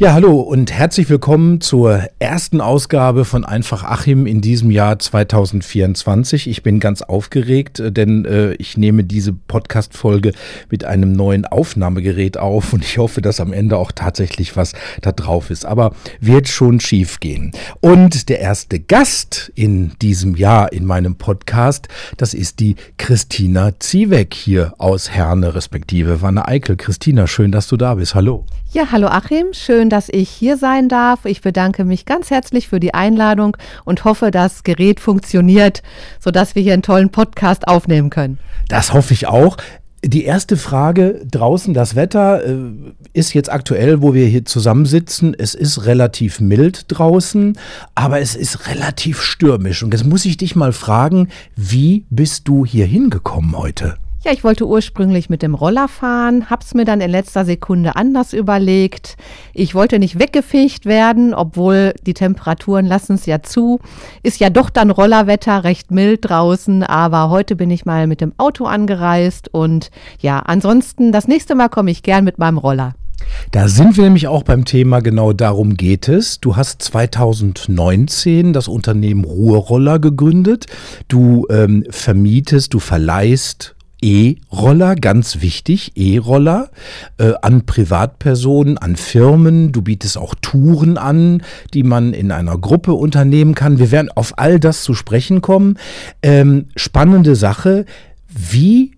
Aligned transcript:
Ja, 0.00 0.12
hallo 0.12 0.38
und 0.38 0.70
herzlich 0.70 1.10
willkommen 1.10 1.60
zur 1.60 2.04
ersten 2.20 2.60
Ausgabe 2.60 3.24
von 3.24 3.44
Einfach 3.44 3.82
Achim 3.82 4.26
in 4.26 4.40
diesem 4.40 4.70
Jahr 4.70 4.96
2024. 4.96 6.48
Ich 6.48 6.62
bin 6.62 6.78
ganz 6.78 7.02
aufgeregt, 7.02 7.80
äh, 7.80 7.90
denn 7.90 8.24
äh, 8.24 8.52
ich 8.52 8.76
nehme 8.76 9.02
diese 9.02 9.32
Podcast-Folge 9.32 10.34
mit 10.70 10.84
einem 10.84 11.10
neuen 11.14 11.46
Aufnahmegerät 11.46 12.38
auf 12.38 12.72
und 12.72 12.84
ich 12.84 12.96
hoffe, 12.98 13.22
dass 13.22 13.40
am 13.40 13.52
Ende 13.52 13.76
auch 13.76 13.90
tatsächlich 13.90 14.56
was 14.56 14.72
da 15.02 15.10
drauf 15.10 15.50
ist. 15.50 15.66
Aber 15.66 15.90
wird 16.20 16.46
schon 16.46 16.78
schief 16.78 17.18
gehen. 17.18 17.50
Und 17.80 18.28
der 18.28 18.38
erste 18.38 18.78
Gast 18.78 19.50
in 19.56 19.94
diesem 20.00 20.36
Jahr 20.36 20.72
in 20.72 20.84
meinem 20.84 21.16
Podcast, 21.16 21.88
das 22.16 22.34
ist 22.34 22.60
die 22.60 22.76
Christina 22.98 23.72
Ziewek 23.80 24.32
hier 24.32 24.74
aus 24.78 25.10
Herne, 25.10 25.56
respektive 25.56 26.22
Wanne 26.22 26.46
Eickel. 26.46 26.76
Christina, 26.76 27.26
schön, 27.26 27.50
dass 27.50 27.66
du 27.66 27.76
da 27.76 27.96
bist. 27.96 28.14
Hallo. 28.14 28.44
Ja, 28.70 28.92
hallo 28.92 29.06
Achim, 29.06 29.46
schön, 29.52 29.87
dass 29.90 30.08
ich 30.08 30.28
hier 30.28 30.56
sein 30.56 30.88
darf. 30.88 31.24
Ich 31.24 31.40
bedanke 31.40 31.84
mich 31.84 32.06
ganz 32.06 32.30
herzlich 32.30 32.68
für 32.68 32.80
die 32.80 32.94
Einladung 32.94 33.56
und 33.84 34.04
hoffe, 34.04 34.30
das 34.30 34.62
Gerät 34.64 35.00
funktioniert, 35.00 35.82
sodass 36.20 36.54
wir 36.54 36.62
hier 36.62 36.72
einen 36.72 36.82
tollen 36.82 37.10
Podcast 37.10 37.68
aufnehmen 37.68 38.10
können. 38.10 38.38
Das 38.68 38.92
hoffe 38.92 39.14
ich 39.14 39.26
auch. 39.26 39.56
Die 40.04 40.24
erste 40.24 40.56
Frage 40.56 41.26
draußen, 41.28 41.74
das 41.74 41.96
Wetter 41.96 42.44
äh, 42.46 42.56
ist 43.14 43.34
jetzt 43.34 43.50
aktuell, 43.50 44.00
wo 44.00 44.14
wir 44.14 44.26
hier 44.26 44.44
zusammensitzen. 44.44 45.34
Es 45.36 45.54
ist 45.54 45.86
relativ 45.86 46.38
mild 46.38 46.84
draußen, 46.86 47.58
aber 47.96 48.20
es 48.20 48.36
ist 48.36 48.68
relativ 48.68 49.20
stürmisch. 49.20 49.82
Und 49.82 49.92
jetzt 49.92 50.04
muss 50.04 50.24
ich 50.24 50.36
dich 50.36 50.54
mal 50.54 50.72
fragen, 50.72 51.28
wie 51.56 52.06
bist 52.10 52.46
du 52.46 52.64
hier 52.64 52.86
hingekommen 52.86 53.58
heute? 53.58 53.96
Ja, 54.24 54.32
ich 54.32 54.42
wollte 54.42 54.66
ursprünglich 54.66 55.30
mit 55.30 55.42
dem 55.42 55.54
Roller 55.54 55.86
fahren, 55.86 56.50
hab's 56.50 56.74
mir 56.74 56.84
dann 56.84 57.00
in 57.00 57.08
letzter 57.08 57.44
Sekunde 57.44 57.94
anders 57.94 58.32
überlegt. 58.32 59.16
Ich 59.54 59.76
wollte 59.76 60.00
nicht 60.00 60.18
weggefegt 60.18 60.86
werden, 60.86 61.34
obwohl 61.34 61.94
die 62.04 62.14
Temperaturen 62.14 62.84
lassen 62.84 63.14
es 63.14 63.26
ja 63.26 63.44
zu. 63.44 63.78
Ist 64.24 64.40
ja 64.40 64.50
doch 64.50 64.70
dann 64.70 64.90
Rollerwetter, 64.90 65.62
recht 65.62 65.92
mild 65.92 66.28
draußen, 66.28 66.82
aber 66.82 67.30
heute 67.30 67.54
bin 67.54 67.70
ich 67.70 67.86
mal 67.86 68.08
mit 68.08 68.20
dem 68.20 68.32
Auto 68.38 68.64
angereist 68.64 69.54
und 69.54 69.92
ja, 70.18 70.40
ansonsten 70.40 71.12
das 71.12 71.28
nächste 71.28 71.54
Mal 71.54 71.68
komme 71.68 71.92
ich 71.92 72.02
gern 72.02 72.24
mit 72.24 72.38
meinem 72.38 72.58
Roller. 72.58 72.94
Da 73.52 73.68
sind 73.68 73.96
wir 73.96 74.04
nämlich 74.04 74.26
auch 74.26 74.42
beim 74.42 74.64
Thema, 74.64 74.98
genau 74.98 75.32
darum 75.32 75.76
geht 75.76 76.08
es. 76.08 76.40
Du 76.40 76.56
hast 76.56 76.82
2019 76.82 78.52
das 78.52 78.66
Unternehmen 78.66 79.24
Ruhrroller 79.24 80.00
gegründet. 80.00 80.66
Du 81.06 81.46
ähm, 81.50 81.84
vermietest, 81.90 82.74
du 82.74 82.80
verleihst 82.80 83.76
E-Roller, 84.00 84.94
ganz 84.94 85.40
wichtig, 85.40 85.92
E-Roller 85.96 86.70
äh, 87.18 87.32
an 87.42 87.66
Privatpersonen, 87.66 88.78
an 88.78 88.96
Firmen. 88.96 89.72
Du 89.72 89.82
bietest 89.82 90.18
auch 90.18 90.34
Touren 90.40 90.98
an, 90.98 91.42
die 91.74 91.82
man 91.82 92.12
in 92.12 92.30
einer 92.30 92.56
Gruppe 92.58 92.94
unternehmen 92.94 93.54
kann. 93.54 93.78
Wir 93.78 93.90
werden 93.90 94.10
auf 94.14 94.34
all 94.38 94.60
das 94.60 94.82
zu 94.82 94.94
sprechen 94.94 95.42
kommen. 95.42 95.78
Ähm, 96.22 96.66
spannende 96.76 97.34
Sache. 97.34 97.86
Wie 98.28 98.92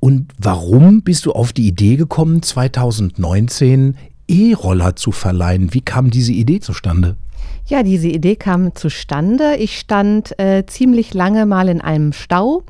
und 0.00 0.32
warum 0.38 1.02
bist 1.02 1.26
du 1.26 1.32
auf 1.32 1.52
die 1.52 1.68
Idee 1.68 1.96
gekommen, 1.96 2.42
2019 2.42 3.96
E-Roller 4.26 4.96
zu 4.96 5.12
verleihen? 5.12 5.74
Wie 5.74 5.82
kam 5.82 6.10
diese 6.10 6.32
Idee 6.32 6.60
zustande? 6.60 7.16
Ja, 7.66 7.82
diese 7.82 8.08
Idee 8.08 8.34
kam 8.34 8.74
zustande. 8.74 9.56
Ich 9.56 9.78
stand 9.78 10.36
äh, 10.40 10.64
ziemlich 10.66 11.14
lange 11.14 11.46
mal 11.46 11.68
in 11.68 11.80
einem 11.80 12.12
Stau 12.12 12.64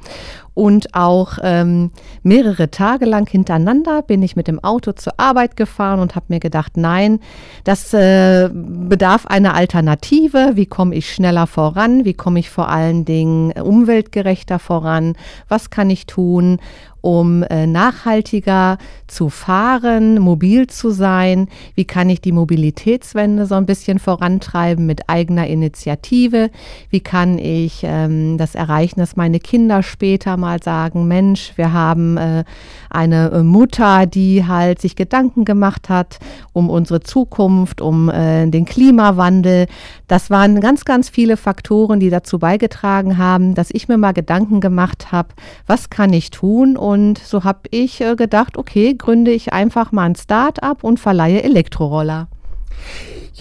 und 0.55 0.95
auch 0.95 1.39
ähm, 1.43 1.91
mehrere 2.23 2.71
Tage 2.71 3.05
lang 3.05 3.29
hintereinander 3.29 4.03
bin 4.03 4.23
ich 4.23 4.37
mit 4.37 4.49
dem 4.49 4.63
Auto 4.63 4.93
zur 4.93 5.15
Arbeit 5.19 5.57
gefahren 5.57 6.01
und 6.01 6.17
habe 6.17 6.27
mir 6.29 6.41
gedacht, 6.41 6.77
nein, 6.77 7.21
das 7.65 7.95
äh, 7.95 8.51
bedarf 8.53 9.27
einer 9.27 9.55
Alternative. 9.55 10.53
Wie 10.55 10.67
komme 10.67 10.95
ich 10.95 11.13
schneller 11.13 11.47
voran? 11.47 12.05
Wie 12.05 12.15
komme 12.15 12.41
ich 12.41 12.51
vor 12.51 12.69
allen 12.69 13.05
Dingen 13.05 13.53
umweltgerechter 13.53 14.59
voran? 14.59 15.15
Was 15.49 15.71
kann 15.71 15.91
ich 15.91 16.07
tun? 16.07 16.59
um 17.01 17.43
äh, 17.45 17.67
nachhaltiger 17.67 18.79
zu 19.07 19.29
fahren, 19.29 20.19
mobil 20.21 20.67
zu 20.67 20.91
sein? 20.91 21.49
Wie 21.75 21.85
kann 21.85 22.11
ich 22.11 22.21
die 22.21 22.33
Mobilitätswende 22.33 23.47
so 23.47 23.55
ein 23.55 23.67
bisschen 23.67 23.99
vorantreiben 23.99 24.87
mit 24.87 25.09
eigener 25.09 25.47
Initiative? 25.47 26.51
Wie 26.91 27.01
kann 27.01 27.39
ich 27.39 27.81
ähm, 27.85 28.37
das 28.39 28.55
erreichen, 28.55 29.01
dass 29.01 29.17
meine 29.17 29.41
Kinder 29.41 29.83
später 29.83 30.37
mal 30.41 30.63
sagen, 30.63 31.07
Mensch, 31.07 31.53
wir 31.57 31.73
haben 31.73 32.17
äh, 32.17 32.45
eine 32.89 33.31
äh, 33.31 33.43
Mutter, 33.43 34.07
die 34.07 34.47
halt 34.47 34.81
sich 34.81 34.97
Gedanken 34.97 35.45
gemacht 35.45 35.89
hat 35.89 36.19
um 36.53 36.71
unsere 36.71 37.01
Zukunft, 37.01 37.81
um 37.81 38.09
äh, 38.09 38.47
den 38.49 38.65
Klimawandel. 38.65 39.67
Das 40.09 40.31
waren 40.31 40.61
ganz, 40.61 40.85
ganz 40.85 41.09
viele 41.09 41.37
Faktoren, 41.37 42.01
die 42.01 42.11
dazu 42.11 42.39
beigetragen 42.39 43.19
haben, 43.19 43.55
dass 43.55 43.71
ich 43.71 43.89
mir 43.89 43.99
mal 43.99 44.13
Gedanken 44.13 44.61
gemacht 44.61 45.13
habe, 45.13 45.29
was 45.67 45.91
kann 45.91 46.13
ich 46.13 46.31
tun? 46.31 46.77
Und 46.77 47.19
so 47.19 47.45
habe 47.45 47.61
ich 47.71 47.99
gedacht, 48.17 48.57
okay, 48.57 48.95
gründe 48.95 49.31
ich 49.31 49.53
einfach 49.53 49.93
mal 49.93 50.05
ein 50.05 50.17
Start-up 50.17 50.83
und 50.83 50.99
verleihe 50.99 51.43
Elektroroller. 51.43 52.29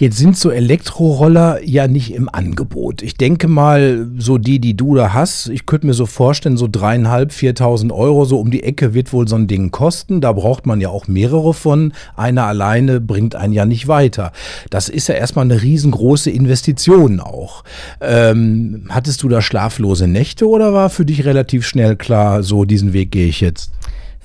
Jetzt 0.00 0.16
sind 0.16 0.34
so 0.34 0.50
Elektroroller 0.50 1.62
ja 1.62 1.86
nicht 1.86 2.14
im 2.14 2.30
Angebot. 2.30 3.02
Ich 3.02 3.18
denke 3.18 3.48
mal, 3.48 4.08
so 4.16 4.38
die, 4.38 4.58
die 4.58 4.74
du 4.74 4.94
da 4.94 5.12
hast, 5.12 5.50
ich 5.50 5.66
könnte 5.66 5.86
mir 5.86 5.92
so 5.92 6.06
vorstellen, 6.06 6.56
so 6.56 6.68
dreieinhalb, 6.72 7.32
viertausend 7.32 7.92
Euro 7.92 8.24
so 8.24 8.40
um 8.40 8.50
die 8.50 8.62
Ecke 8.62 8.94
wird 8.94 9.12
wohl 9.12 9.28
so 9.28 9.36
ein 9.36 9.46
Ding 9.46 9.70
kosten. 9.70 10.22
Da 10.22 10.32
braucht 10.32 10.64
man 10.64 10.80
ja 10.80 10.88
auch 10.88 11.06
mehrere 11.06 11.52
von. 11.52 11.92
Einer 12.16 12.44
alleine 12.46 12.98
bringt 12.98 13.34
einen 13.34 13.52
ja 13.52 13.66
nicht 13.66 13.88
weiter. 13.88 14.32
Das 14.70 14.88
ist 14.88 15.08
ja 15.08 15.16
erstmal 15.16 15.44
eine 15.44 15.60
riesengroße 15.60 16.30
Investition 16.30 17.20
auch. 17.20 17.62
Ähm, 18.00 18.86
hattest 18.88 19.22
du 19.22 19.28
da 19.28 19.42
schlaflose 19.42 20.08
Nächte 20.08 20.48
oder 20.48 20.72
war 20.72 20.88
für 20.88 21.04
dich 21.04 21.26
relativ 21.26 21.66
schnell 21.66 21.96
klar, 21.96 22.42
so 22.42 22.64
diesen 22.64 22.94
Weg 22.94 23.10
gehe 23.10 23.26
ich 23.26 23.42
jetzt? 23.42 23.70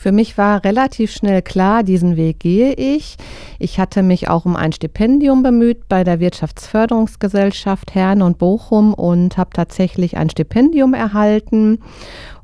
Für 0.05 0.11
mich 0.11 0.37
war 0.37 0.63
relativ 0.63 1.11
schnell 1.11 1.41
klar, 1.41 1.81
diesen 1.81 2.15
Weg 2.15 2.39
gehe 2.39 2.73
ich. 2.73 3.17
Ich 3.57 3.79
hatte 3.79 4.03
mich 4.03 4.29
auch 4.29 4.45
um 4.45 4.55
ein 4.55 4.71
Stipendium 4.71 5.41
bemüht 5.41 5.89
bei 5.89 6.03
der 6.03 6.19
Wirtschaftsförderungsgesellschaft 6.19 7.95
Herne 7.95 8.23
und 8.23 8.37
Bochum 8.37 8.93
und 8.93 9.35
habe 9.35 9.49
tatsächlich 9.51 10.15
ein 10.15 10.29
Stipendium 10.29 10.93
erhalten 10.93 11.79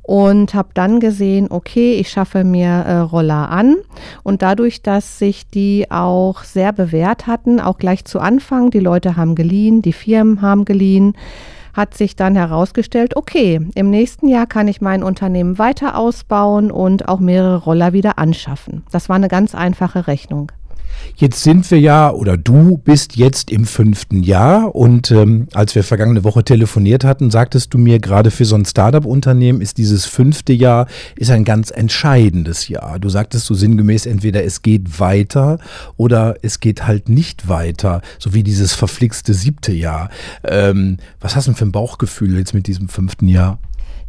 und 0.02 0.54
habe 0.54 0.70
dann 0.74 0.98
gesehen, 0.98 1.46
okay, 1.50 1.94
ich 1.94 2.08
schaffe 2.08 2.42
mir 2.42 2.66
äh, 2.66 2.96
Roller 2.96 3.48
an 3.50 3.76
und 4.24 4.42
dadurch, 4.42 4.82
dass 4.82 5.20
sich 5.20 5.46
die 5.46 5.88
auch 5.88 6.42
sehr 6.42 6.72
bewährt 6.72 7.28
hatten, 7.28 7.60
auch 7.60 7.78
gleich 7.78 8.04
zu 8.04 8.18
Anfang, 8.18 8.70
die 8.70 8.80
Leute 8.80 9.14
haben 9.14 9.36
geliehen, 9.36 9.82
die 9.82 9.92
Firmen 9.92 10.42
haben 10.42 10.64
geliehen, 10.64 11.14
hat 11.72 11.94
sich 11.94 12.16
dann 12.16 12.36
herausgestellt, 12.36 13.16
okay, 13.16 13.60
im 13.74 13.90
nächsten 13.90 14.28
Jahr 14.28 14.46
kann 14.46 14.68
ich 14.68 14.80
mein 14.80 15.02
Unternehmen 15.02 15.58
weiter 15.58 15.96
ausbauen 15.96 16.70
und 16.70 17.08
auch 17.08 17.20
mehrere 17.20 17.56
Roller 17.56 17.92
wieder 17.92 18.18
anschaffen. 18.18 18.84
Das 18.90 19.08
war 19.08 19.16
eine 19.16 19.28
ganz 19.28 19.54
einfache 19.54 20.06
Rechnung. 20.06 20.52
Jetzt 21.16 21.42
sind 21.42 21.70
wir 21.70 21.78
ja, 21.78 22.10
oder 22.10 22.36
du 22.36 22.78
bist 22.78 23.16
jetzt 23.16 23.50
im 23.50 23.64
fünften 23.64 24.22
Jahr 24.22 24.74
und 24.74 25.10
ähm, 25.10 25.48
als 25.54 25.74
wir 25.74 25.84
vergangene 25.84 26.24
Woche 26.24 26.42
telefoniert 26.42 27.04
hatten, 27.04 27.30
sagtest 27.30 27.72
du 27.74 27.78
mir, 27.78 27.98
gerade 27.98 28.30
für 28.30 28.44
so 28.44 28.56
ein 28.56 28.64
Startup-Unternehmen 28.64 29.60
ist 29.60 29.78
dieses 29.78 30.04
fünfte 30.04 30.52
Jahr 30.52 30.86
ist 31.16 31.30
ein 31.30 31.44
ganz 31.44 31.70
entscheidendes 31.70 32.68
Jahr. 32.68 32.98
Du 32.98 33.08
sagtest 33.08 33.46
so 33.46 33.54
sinngemäß, 33.54 34.06
entweder 34.06 34.44
es 34.44 34.62
geht 34.62 34.98
weiter 34.98 35.58
oder 35.96 36.36
es 36.42 36.60
geht 36.60 36.86
halt 36.86 37.08
nicht 37.08 37.48
weiter, 37.48 38.02
so 38.18 38.34
wie 38.34 38.42
dieses 38.42 38.72
verflixte 38.72 39.34
siebte 39.34 39.72
Jahr. 39.72 40.10
Ähm, 40.44 40.96
was 41.20 41.36
hast 41.36 41.46
du 41.46 41.52
denn 41.52 41.56
für 41.56 41.66
ein 41.66 41.72
Bauchgefühl 41.72 42.36
jetzt 42.38 42.54
mit 42.54 42.66
diesem 42.66 42.88
fünften 42.88 43.28
Jahr? 43.28 43.58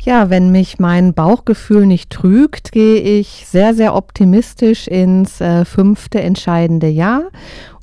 Ja, 0.05 0.29
wenn 0.29 0.51
mich 0.51 0.79
mein 0.79 1.13
Bauchgefühl 1.13 1.85
nicht 1.85 2.09
trügt, 2.09 2.73
gehe 2.73 2.99
ich 2.99 3.45
sehr, 3.47 3.73
sehr 3.73 3.95
optimistisch 3.95 4.89
ins 4.89 5.39
äh, 5.39 5.63
fünfte 5.63 6.19
entscheidende 6.19 6.89
Jahr. 6.89 7.29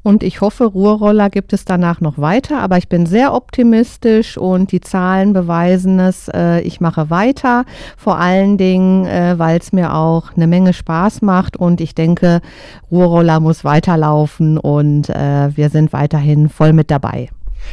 Und 0.03 0.23
ich 0.23 0.43
hoffe, 0.43 0.65
Ruhrroller 0.65 1.31
gibt 1.31 1.55
es 1.55 1.65
danach 1.65 2.03
noch 2.03 2.19
weiter, 2.19 2.61
aber 2.61 2.77
ich 2.77 2.91
bin 2.91 3.07
sehr 3.07 3.33
optimistisch 3.33 4.37
und 4.37 4.71
die 4.71 4.83
Zahlen 4.83 5.33
beweisen 5.33 5.99
es. 5.99 6.29
Äh, 6.29 6.61
ich 6.61 6.83
mache 6.83 7.09
weiter, 7.09 7.65
vor 7.97 8.19
allen 8.19 8.59
Dingen, 8.59 9.07
äh, 9.07 9.39
weil 9.39 9.59
es 9.59 9.73
mir 9.73 9.95
auch 9.95 10.37
eine 10.37 10.47
Menge 10.47 10.75
Spaß 10.75 11.23
macht 11.23 11.57
und 11.57 11.81
ich 11.81 11.95
denke, 11.95 12.43
Ruhrroller 12.91 13.41
muss 13.41 13.65
weiterlaufen 13.65 14.59
und 14.59 15.09
äh, 15.09 15.57
wir 15.57 15.71
sind 15.71 15.95
weiterhin 15.95 16.51
voll 16.51 16.75
mit 16.75 16.91
dabei. 16.91 17.31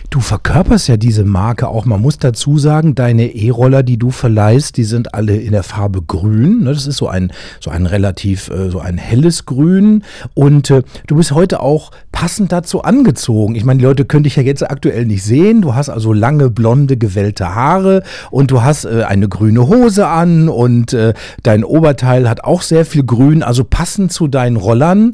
Du 0.10 0.20
verkörperst 0.20 0.88
ja 0.88 0.98
diese 0.98 1.26
Marke 1.26 1.68
auch. 1.68 1.86
Man 1.86 2.02
muss 2.02 2.18
dazu 2.18 2.58
sagen, 2.58 2.96
deine 2.96 3.36
E-Roller, 3.36 3.84
die 3.84 3.98
du 3.98 4.12
verleihst, 4.12 4.78
die 4.78 4.84
sind 4.84 5.14
alle 5.14 5.36
in 5.36 5.52
der 5.52 5.64
Farbe 5.64 6.02
grün. 6.02 6.64
Ne? 6.64 6.74
Das 6.74 6.88
ist 6.88 6.98
so 6.98 7.08
ein, 7.08 7.32
so 7.60 7.72
ein 7.72 7.86
relativ, 7.86 8.50
äh, 8.50 8.70
so 8.70 8.80
ein 8.80 8.98
helles 8.98 9.46
Grün. 9.46 10.04
Und 10.34 10.70
äh, 10.70 10.84
du 11.08 11.16
bist 11.16 11.32
heute 11.32 11.60
auch 11.60 11.92
passend 12.12 12.52
dazu 12.52 12.82
angezogen. 12.84 13.56
Ich 13.56 13.66
meine, 13.66 13.80
die 13.80 13.86
Leute 13.86 14.06
können 14.06 14.24
dich 14.24 14.36
ja 14.36 14.44
jetzt 14.44 14.70
aktuell 14.70 15.06
nicht 15.06 15.24
sehen. 15.24 15.62
Du 15.62 15.76
hast 15.76 15.90
also 15.90 16.14
lange, 16.14 16.50
blonde, 16.50 16.98
gewellte 16.98 17.54
Haare 17.54 18.04
und 18.32 18.52
du 18.52 18.64
hast 18.64 18.86
äh, 18.86 19.04
eine 19.04 19.28
grüne 19.28 19.68
Hose 19.68 20.08
an 20.08 20.50
und 20.50 20.96
dein 21.44 21.64
Oberteil 21.64 22.30
hat 22.30 22.44
auch 22.44 22.62
sehr 22.62 22.86
viel 22.86 23.04
Grün, 23.04 23.44
also 23.44 23.64
passend 23.64 24.12
zu 24.12 24.28
deinen 24.28 24.56
Rollern. 24.56 25.14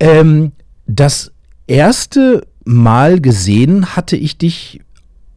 Ähm, 0.00 0.52
das 0.86 1.32
erste 1.66 2.42
Mal 2.64 3.20
gesehen 3.20 3.96
hatte 3.96 4.16
ich 4.16 4.38
dich 4.38 4.80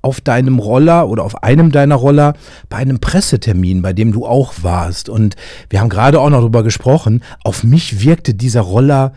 auf 0.01 0.21
deinem 0.21 0.59
Roller 0.59 1.09
oder 1.09 1.23
auf 1.23 1.43
einem 1.43 1.71
deiner 1.71 1.95
Roller 1.95 2.35
bei 2.69 2.77
einem 2.77 2.99
Pressetermin, 2.99 3.81
bei 3.81 3.91
dem 3.91 4.11
du 4.11 4.25
auch 4.25 4.53
warst. 4.61 5.09
Und 5.09 5.35
wir 5.69 5.79
haben 5.79 5.89
gerade 5.89 6.19
auch 6.19 6.29
noch 6.29 6.39
darüber 6.39 6.63
gesprochen. 6.63 7.23
Auf 7.43 7.63
mich 7.63 8.01
wirkte 8.01 8.35
dieser 8.35 8.61
Roller 8.61 9.13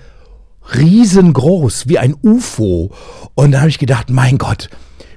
riesengroß, 0.75 1.89
wie 1.89 1.99
ein 1.99 2.15
UFO. 2.23 2.91
Und 3.35 3.53
da 3.53 3.61
habe 3.61 3.69
ich 3.69 3.79
gedacht, 3.79 4.09
mein 4.09 4.39
Gott, 4.39 4.71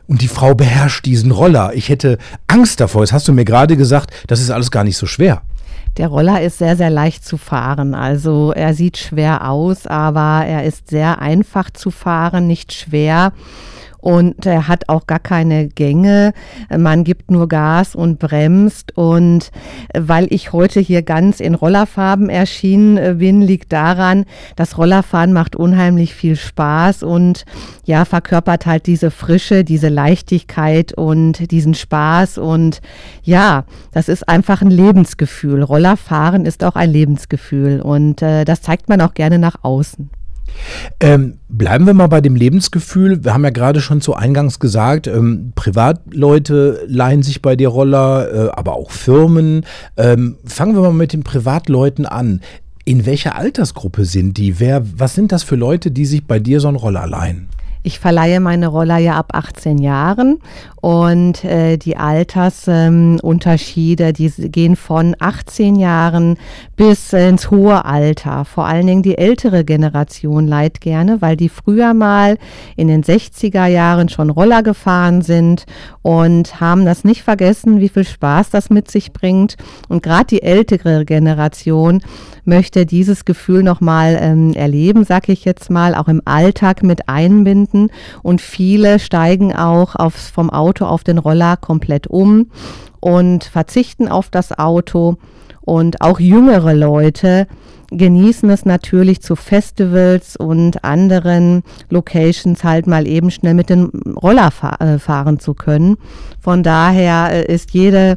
und 0.08 0.22
die 0.22 0.28
Frau 0.28 0.56
beherrscht 0.56 1.06
diesen 1.06 1.32
Roller. 1.32 1.72
Ich 1.74 1.88
hätte 1.88 2.18
Angst 2.48 2.82
davor. 2.82 3.02
Jetzt 3.02 3.14
hast 3.14 3.30
du 3.30 3.32
mir 3.32 3.46
gerade 3.46 3.78
gesagt, 3.78 4.14
das 4.28 4.42
ist 4.42 4.52
alles 4.52 4.70
gar 4.70 4.84
nicht 4.84 4.98
so 4.98 5.06
schwer. 5.06 5.42
Der 5.98 6.08
Roller 6.08 6.42
ist 6.42 6.60
sehr, 6.60 6.78
sehr 6.78 6.90
leicht 6.90 7.26
zu 7.26 7.38
fahren. 7.38 7.94
Also 7.94 8.54
er 8.54 8.74
sieht 8.74 8.98
schwer 8.98 9.50
aus, 9.50 9.88
aber 9.88 10.46
er 10.46 10.64
ist 10.64 10.90
sehr 10.90 11.20
einfach 11.20 11.70
zu 11.70 11.92
fahren, 11.92 12.48
nicht 12.48 12.74
schwer 12.74 13.34
und 14.02 14.46
er 14.48 14.68
hat 14.68 14.90
auch 14.90 15.08
gar 15.08 15.20
keine 15.20 15.68
Gänge. 15.68 16.34
Man 16.76 17.04
gibt 17.04 17.32
nur 17.32 17.48
Gas 17.48 17.96
und 17.96 18.20
bremst. 18.20 18.98
Und 18.98 19.52
weil 19.94 20.28
ich 20.32 20.52
heute 20.52 20.80
hier 20.80 21.04
ganz 21.04 21.40
in 21.40 21.56
Rollerfarben 21.56 22.30
erschienen 22.30 22.98
äh, 22.98 23.16
bin, 23.20 23.42
liegt 23.42 23.72
daran, 23.72 24.26
das 24.56 24.78
Rollerfahren 24.78 25.34
macht 25.34 25.56
unheimlich 25.56 26.14
viel 26.14 26.36
Spaß 26.36 27.04
und 27.04 27.46
ja, 27.86 28.06
verkörpert 28.06 28.66
halt 28.66 28.88
diese 28.88 29.12
Frische, 29.12 29.64
diese 29.64 29.90
Leichtigkeit 29.90 30.94
und 30.94 31.52
diesen 31.52 31.76
Spaß. 31.76 32.40
Und 32.40 32.82
ja, 33.24 33.66
das 33.92 34.10
ist 34.10 34.28
einfach 34.28 34.62
ein 34.62 34.72
Lebensgefühl. 34.72 35.62
Rollerfahren 35.62 36.46
ist 36.46 36.64
auch 36.64 36.76
ein 36.76 36.90
Lebensgefühl 36.90 37.82
und 37.82 38.22
äh, 38.22 38.46
das 38.46 38.62
zeigt 38.62 38.90
man 38.90 39.02
auch 39.02 39.14
gerne 39.14 39.38
nach 39.38 39.64
außen. 39.64 40.10
Ähm, 41.00 41.38
bleiben 41.50 41.86
wir 41.86 41.94
mal 41.94 42.08
bei 42.08 42.22
dem 42.22 42.36
Lebensgefühl. 42.36 43.24
Wir 43.24 43.34
haben 43.34 43.44
ja 43.44 43.50
gerade 43.50 43.82
schon 43.82 44.02
zu 44.02 44.14
Eingangs 44.14 44.60
gesagt, 44.60 45.08
ähm, 45.08 45.54
Privatleute 45.56 46.84
leihen 46.88 47.24
sich 47.24 47.42
bei 47.42 47.56
dir 47.56 47.70
Roller, 47.70 48.32
äh, 48.32 48.50
aber 48.52 48.74
auch 48.74 48.92
Firmen. 48.92 49.66
Ähm, 49.98 50.38
fangen 50.46 50.76
wir 50.76 50.82
mal 50.82 50.94
mit 50.94 51.14
den 51.14 51.24
Privatleuten 51.24 52.06
an. 52.06 52.42
In 52.86 53.06
welcher 53.06 53.36
Altersgruppe 53.36 54.06
sind 54.06 54.38
die? 54.38 54.60
Wer, 54.60 54.84
was 54.98 55.14
sind 55.14 55.32
das 55.32 55.44
für 55.44 55.56
Leute, 55.56 55.92
die 55.92 56.06
sich 56.06 56.26
bei 56.26 56.40
dir 56.40 56.60
so 56.60 56.68
einen 56.68 56.78
Roller 56.78 57.08
leihen? 57.08 57.48
Ich 57.84 58.00
verleihe 58.00 58.40
meine 58.40 58.68
Roller 58.68 58.98
ja 58.98 59.16
ab 59.16 59.32
18 59.34 59.80
Jahren 59.80 60.40
und 60.82 61.44
äh, 61.44 61.78
die 61.78 61.96
Altersunterschiede, 61.96 64.06
ähm, 64.06 64.14
die 64.14 64.32
gehen 64.52 64.76
von 64.76 65.16
18 65.20 65.76
Jahren 65.76 66.38
bis 66.76 67.14
ins 67.14 67.52
hohe 67.52 67.86
Alter. 67.86 68.46
Vor 68.46 68.66
allen 68.66 68.88
Dingen 68.88 69.04
die 69.04 69.18
ältere 69.18 69.64
Generation 69.64 70.48
leiht 70.48 70.82
gerne, 70.82 71.22
weil 71.22 71.38
die 71.38 71.50
früher 71.50 71.94
mal 71.94 72.40
in 72.76 72.88
den 72.88 73.04
60er 73.04 73.68
Jahren 73.68 74.10
schon 74.10 74.32
Roller 74.32 74.64
gefahren 74.64 75.22
sind 75.22 75.66
und 76.02 76.60
haben 76.60 76.84
das 76.86 77.04
nicht 77.04 77.22
vergessen, 77.24 77.80
wie 77.80 77.90
viel 77.90 78.06
Spaß 78.06 78.50
das 78.50 78.70
mit 78.70 78.92
sich 78.92 79.14
bringt. 79.14 79.56
Und 79.88 80.04
gerade 80.04 80.26
die 80.26 80.44
ältere 80.44 81.06
Generation 81.06 82.02
möchte 82.44 82.86
dieses 82.86 83.26
Gefühl 83.26 83.64
nochmal 83.64 84.18
ähm, 84.20 84.54
erleben, 84.54 85.04
sag 85.04 85.30
ich 85.30 85.46
jetzt 85.46 85.70
mal, 85.70 85.96
auch 85.96 86.08
im 86.08 86.22
Alltag 86.26 86.84
mit 86.84 87.08
einbinden. 87.08 87.71
Und 88.24 88.42
viele 88.42 89.00
steigen 89.00 89.56
auch 89.56 89.96
aufs, 89.96 90.30
vom 90.30 90.50
Auto 90.50 90.86
auf 90.86 91.04
den 91.04 91.18
Roller 91.18 91.58
komplett 91.58 92.08
um 92.08 92.48
und 93.00 93.44
verzichten 93.44 94.08
auf 94.08 94.30
das 94.30 94.58
Auto. 94.58 95.18
Und 95.62 96.02
auch 96.02 96.20
jüngere 96.20 96.74
Leute 96.74 97.48
genießen 97.92 98.50
es 98.50 98.66
natürlich 98.66 99.22
zu 99.22 99.36
Festivals 99.36 100.38
und 100.38 100.84
anderen 100.84 101.62
Locations 101.90 102.64
halt 102.64 102.88
mal 102.88 103.06
eben 103.06 103.30
schnell 103.32 103.54
mit 103.54 103.70
dem 103.70 103.92
Roller 104.22 104.52
äh, 104.80 104.98
fahren 104.98 105.40
zu 105.40 105.54
können. 105.54 105.98
Von 106.40 106.64
daher 106.64 107.30
äh, 107.32 107.54
ist 107.54 107.72
jede 107.72 108.16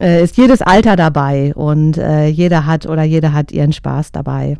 äh, 0.00 0.22
ist 0.22 0.36
jedes 0.36 0.60
Alter 0.60 0.96
dabei 0.96 1.54
und 1.54 1.96
jeder 1.96 2.66
hat 2.66 2.86
oder 2.86 3.04
jeder 3.04 3.32
hat 3.32 3.52
ihren 3.52 3.72
Spaß 3.72 4.10
dabei. 4.10 4.58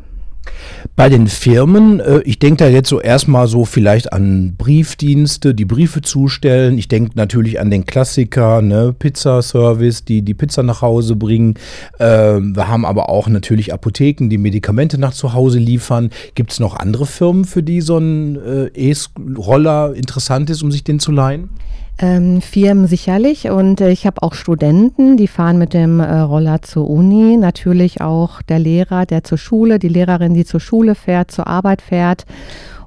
Bei 0.95 1.09
den 1.09 1.27
Firmen, 1.27 1.99
äh, 1.99 2.21
ich 2.25 2.39
denke 2.39 2.63
da 2.63 2.69
jetzt 2.69 2.89
so 2.89 3.01
erstmal 3.01 3.47
so 3.47 3.65
vielleicht 3.65 4.13
an 4.13 4.55
Briefdienste, 4.57 5.53
die 5.53 5.65
Briefe 5.65 6.01
zustellen. 6.01 6.77
Ich 6.77 6.87
denke 6.87 7.11
natürlich 7.15 7.59
an 7.59 7.69
den 7.69 7.85
Klassiker, 7.85 8.61
ne, 8.61 8.93
Pizzaservice, 8.97 10.05
die 10.05 10.21
die 10.21 10.33
Pizza 10.33 10.63
nach 10.63 10.81
Hause 10.81 11.15
bringen. 11.15 11.55
Äh, 11.99 12.39
wir 12.39 12.67
haben 12.67 12.85
aber 12.85 13.09
auch 13.09 13.27
natürlich 13.27 13.73
Apotheken, 13.73 14.29
die 14.29 14.37
Medikamente 14.37 14.97
nach 14.97 15.13
zu 15.13 15.33
Hause 15.33 15.59
liefern. 15.59 16.11
Gibt 16.35 16.51
es 16.51 16.59
noch 16.59 16.75
andere 16.75 17.05
Firmen, 17.05 17.45
für 17.45 17.63
die 17.63 17.81
so 17.81 17.97
ein 17.97 18.35
äh, 18.35 18.91
E-Roller 18.91 19.93
interessant 19.95 20.49
ist, 20.49 20.63
um 20.63 20.71
sich 20.71 20.83
den 20.83 20.99
zu 20.99 21.11
leihen? 21.11 21.49
Ähm, 21.97 22.41
Firmen 22.41 22.87
sicherlich 22.87 23.49
und 23.49 23.79
äh, 23.79 23.89
ich 23.89 24.05
habe 24.05 24.21
auch 24.21 24.33
Studenten, 24.33 25.15
die 25.15 25.29
fahren 25.29 25.57
mit 25.57 25.73
dem 25.73 26.01
äh, 26.01 26.19
Roller 26.19 26.61
zur 26.61 26.89
Uni. 26.89 27.37
Natürlich 27.37 28.01
auch 28.01 28.41
der 28.41 28.59
Lehrer, 28.59 29.05
der 29.05 29.23
zur 29.23 29.37
Schule, 29.37 29.79
die 29.79 29.87
Lehrerin, 29.87 30.33
die 30.33 30.43
zur 30.43 30.59
Schule 30.59 30.95
fährt, 30.95 31.31
zur 31.31 31.47
Arbeit 31.47 31.81
fährt. 31.81 32.25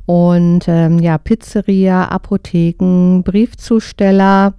Und 0.05 0.66
ähm, 0.69 0.99
ja, 0.99 1.16
Pizzeria, 1.16 2.05
Apotheken, 2.08 3.22
Briefzusteller, 3.22 4.52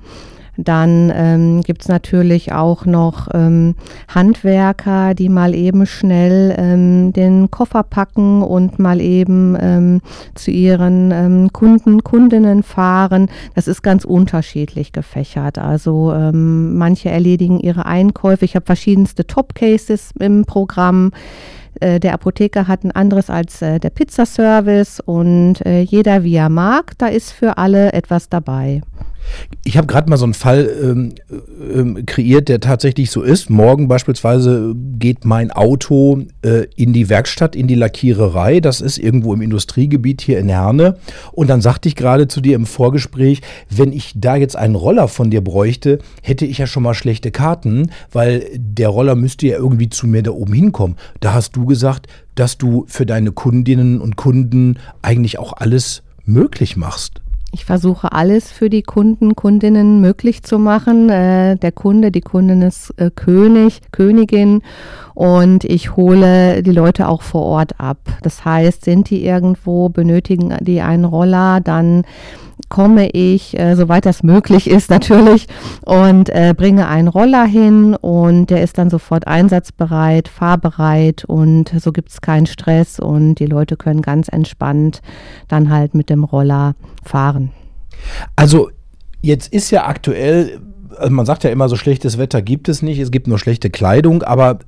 dann 0.64 1.12
ähm, 1.16 1.62
gibt 1.62 1.84
es 1.84 1.88
natürlich 1.88 2.52
auch 2.52 2.86
noch 2.86 3.28
ähm, 3.34 3.76
Handwerker, 4.08 5.14
die 5.14 5.30
mal 5.30 5.56
eben 5.56 5.86
schnell 5.86 6.54
ähm, 6.58 7.14
den 7.14 7.50
Koffer 7.50 7.84
packen 7.84 8.42
und 8.42 8.78
mal 8.80 9.00
eben 9.00 9.58
ähm, 9.60 10.02
zu 10.36 10.52
ihren 10.52 11.12
ähm, 11.12 11.54
Kunden, 11.54 12.04
Kundinnen 12.04 12.64
fahren. 12.64 13.30
Das 13.56 13.68
ist 13.68 13.82
ganz 13.82 14.04
unterschiedlich 14.04 14.92
gefächert. 14.92 15.58
Also 15.58 16.14
ähm, 16.14 16.78
manche 16.78 17.10
erledigen 17.10 17.60
ihre 17.60 17.86
Einkäufe. 17.86 18.46
Ich 18.46 18.56
habe 18.56 18.66
verschiedenste 18.66 19.26
Top-Cases 19.26 20.12
im 20.20 20.46
Programm 20.46 21.12
äh, 21.80 22.00
der 22.00 22.14
Apotheker 22.14 22.68
hat 22.68 22.84
ein 22.84 22.92
anderes 22.92 23.30
als 23.30 23.62
äh, 23.62 23.80
der 23.80 23.92
Pizzaservice 23.92 25.00
und 25.00 25.66
äh, 25.66 25.82
jeder 25.82 26.24
wie 26.24 26.36
er 26.36 26.50
mag, 26.50 26.98
da 26.98 27.08
ist 27.08 27.32
für 27.32 27.58
alle 27.58 27.94
etwas 27.94 28.28
dabei. 28.28 28.82
Ich 29.64 29.78
habe 29.78 29.88
gerade 29.88 30.10
mal 30.10 30.18
so 30.18 30.26
einen 30.26 30.34
Fall 30.34 30.70
ähm, 30.82 31.14
ähm, 31.74 32.06
kreiert, 32.06 32.50
der 32.50 32.60
tatsächlich 32.60 33.12
so 33.12 33.22
ist. 33.22 33.50
Morgen 33.50 33.88
beispielsweise 33.88 34.74
geht 34.98 35.26
mein 35.26 35.52
Auto 35.52 36.24
äh, 36.42 36.66
in 36.76 36.94
die 36.94 37.10
Werkstatt, 37.10 37.56
in 37.56 37.68
die 37.68 37.76
Lackiererei. 37.76 38.60
Das 38.60 38.82
ist 38.82 38.98
irgendwo 38.98 39.34
im 39.34 39.42
Industriegebiet 39.42 40.22
hier 40.22 40.40
in 40.40 40.50
Herne. 40.50 40.98
Und 41.32 41.50
dann 41.50 41.62
sagte 41.62 41.90
ich 41.90 41.96
gerade 41.96 42.28
zu 42.28 42.42
dir 42.42 42.56
im 42.56 42.66
Vorgespräch, 42.66 43.42
wenn 43.70 43.94
ich 43.94 44.14
da 44.16 44.36
jetzt 44.36 44.56
einen 44.56 44.76
Roller 44.76 45.08
von 45.08 45.30
dir 45.30 45.42
bräuchte, 45.42 46.00
hätte 46.22 46.46
ich 46.46 46.58
ja 46.58 46.68
schon 46.68 46.84
mal 46.84 46.94
schlechte 46.94 47.32
Karten, 47.32 47.92
weil 48.12 48.46
der 48.56 48.90
Roller 48.90 49.16
müsste 49.16 49.48
ja 49.48 49.58
irgendwie 49.58 49.90
zu 49.90 50.08
mir 50.08 50.24
da 50.24 50.32
oben 50.32 50.54
hinkommen. 50.54 50.98
Da 51.20 51.34
hast 51.34 51.56
du 51.56 51.66
gesagt, 51.66 52.08
dass 52.36 52.58
du 52.58 52.86
für 52.88 53.06
deine 53.06 53.32
Kundinnen 53.32 54.00
und 54.00 54.16
Kunden 54.16 54.80
eigentlich 55.02 55.40
auch 55.40 55.54
alles 55.54 56.04
möglich 56.26 56.78
machst. 56.78 57.22
Ich 57.52 57.66
versuche 57.66 58.12
alles 58.12 58.52
für 58.52 58.70
die 58.70 58.84
Kunden, 58.84 59.36
Kundinnen 59.36 60.02
möglich 60.02 60.44
zu 60.44 60.60
machen. 60.60 61.10
Äh, 61.10 61.56
der 61.56 61.72
Kunde, 61.72 62.12
die 62.12 62.22
Kundin 62.22 62.62
ist 62.62 62.94
äh, 62.98 63.10
König, 63.10 63.82
Königin 63.92 64.62
und 65.16 65.64
ich 65.64 65.96
hole 65.96 66.62
die 66.62 66.72
Leute 66.72 67.08
auch 67.08 67.24
vor 67.24 67.44
Ort 67.44 67.80
ab. 67.80 67.98
Das 68.22 68.46
heißt, 68.46 68.86
sind 68.86 69.10
die 69.10 69.26
irgendwo, 69.26 69.90
benötigen 69.90 70.56
die 70.62 70.82
einen 70.82 71.06
Roller, 71.06 71.60
dann 71.60 72.04
komme 72.70 73.10
ich, 73.10 73.60
äh, 73.60 73.76
soweit 73.76 74.06
das 74.06 74.24
möglich 74.24 74.70
ist 74.70 74.90
natürlich, 74.90 75.48
und 75.86 76.30
äh, 76.30 76.54
bringe 76.56 76.88
einen 76.88 77.08
Roller 77.08 77.46
hin 77.46 77.96
und 77.96 78.50
der 78.50 78.64
ist 78.64 78.78
dann 78.78 78.90
sofort 78.90 79.28
einsatzbereit, 79.28 80.28
fahrbereit 80.28 81.26
und 81.26 81.74
so 81.80 81.92
gibt 81.92 82.10
es 82.10 82.22
keinen 82.22 82.46
Stress 82.46 83.00
und 83.00 83.36
die 83.36 83.48
Leute 83.48 83.76
können 83.76 84.02
ganz 84.02 84.28
entspannt 84.28 85.02
dann 85.48 85.70
halt 85.70 85.96
mit 85.96 86.10
dem 86.10 86.24
Roller 86.24 86.76
fahren. 87.04 87.52
Also 88.36 88.70
jetzt 89.22 89.52
ist 89.52 89.72
ja 89.72 89.88
aktuell 89.88 90.62
also 90.98 91.14
man 91.14 91.26
sagt 91.26 91.44
ja 91.44 91.50
immer, 91.50 91.70
so 91.70 91.76
schlechtes 91.76 92.18
Wetter 92.18 92.42
gibt 92.42 92.68
es 92.68 92.82
nicht, 92.82 93.00
es 93.00 93.12
gibt 93.12 93.28
nur 93.28 93.40
schlechte 93.40 93.70
Kleidung, 93.70 94.24
aber 94.24 94.60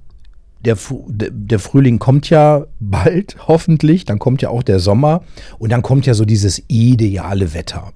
der, 0.64 0.78
der 1.08 1.60
Frühling 1.60 2.00
kommt 2.00 2.30
ja 2.30 2.66
bald, 2.80 3.36
hoffentlich, 3.48 4.06
dann 4.06 4.20
kommt 4.20 4.42
ja 4.42 4.50
auch 4.50 4.64
der 4.64 4.80
Sommer 4.80 5.22
und 5.60 5.72
dann 5.72 5.82
kommt 5.82 6.06
ja 6.06 6.14
so 6.14 6.26
dieses 6.26 6.62
ideale 6.68 7.54
Wetter. 7.54 7.92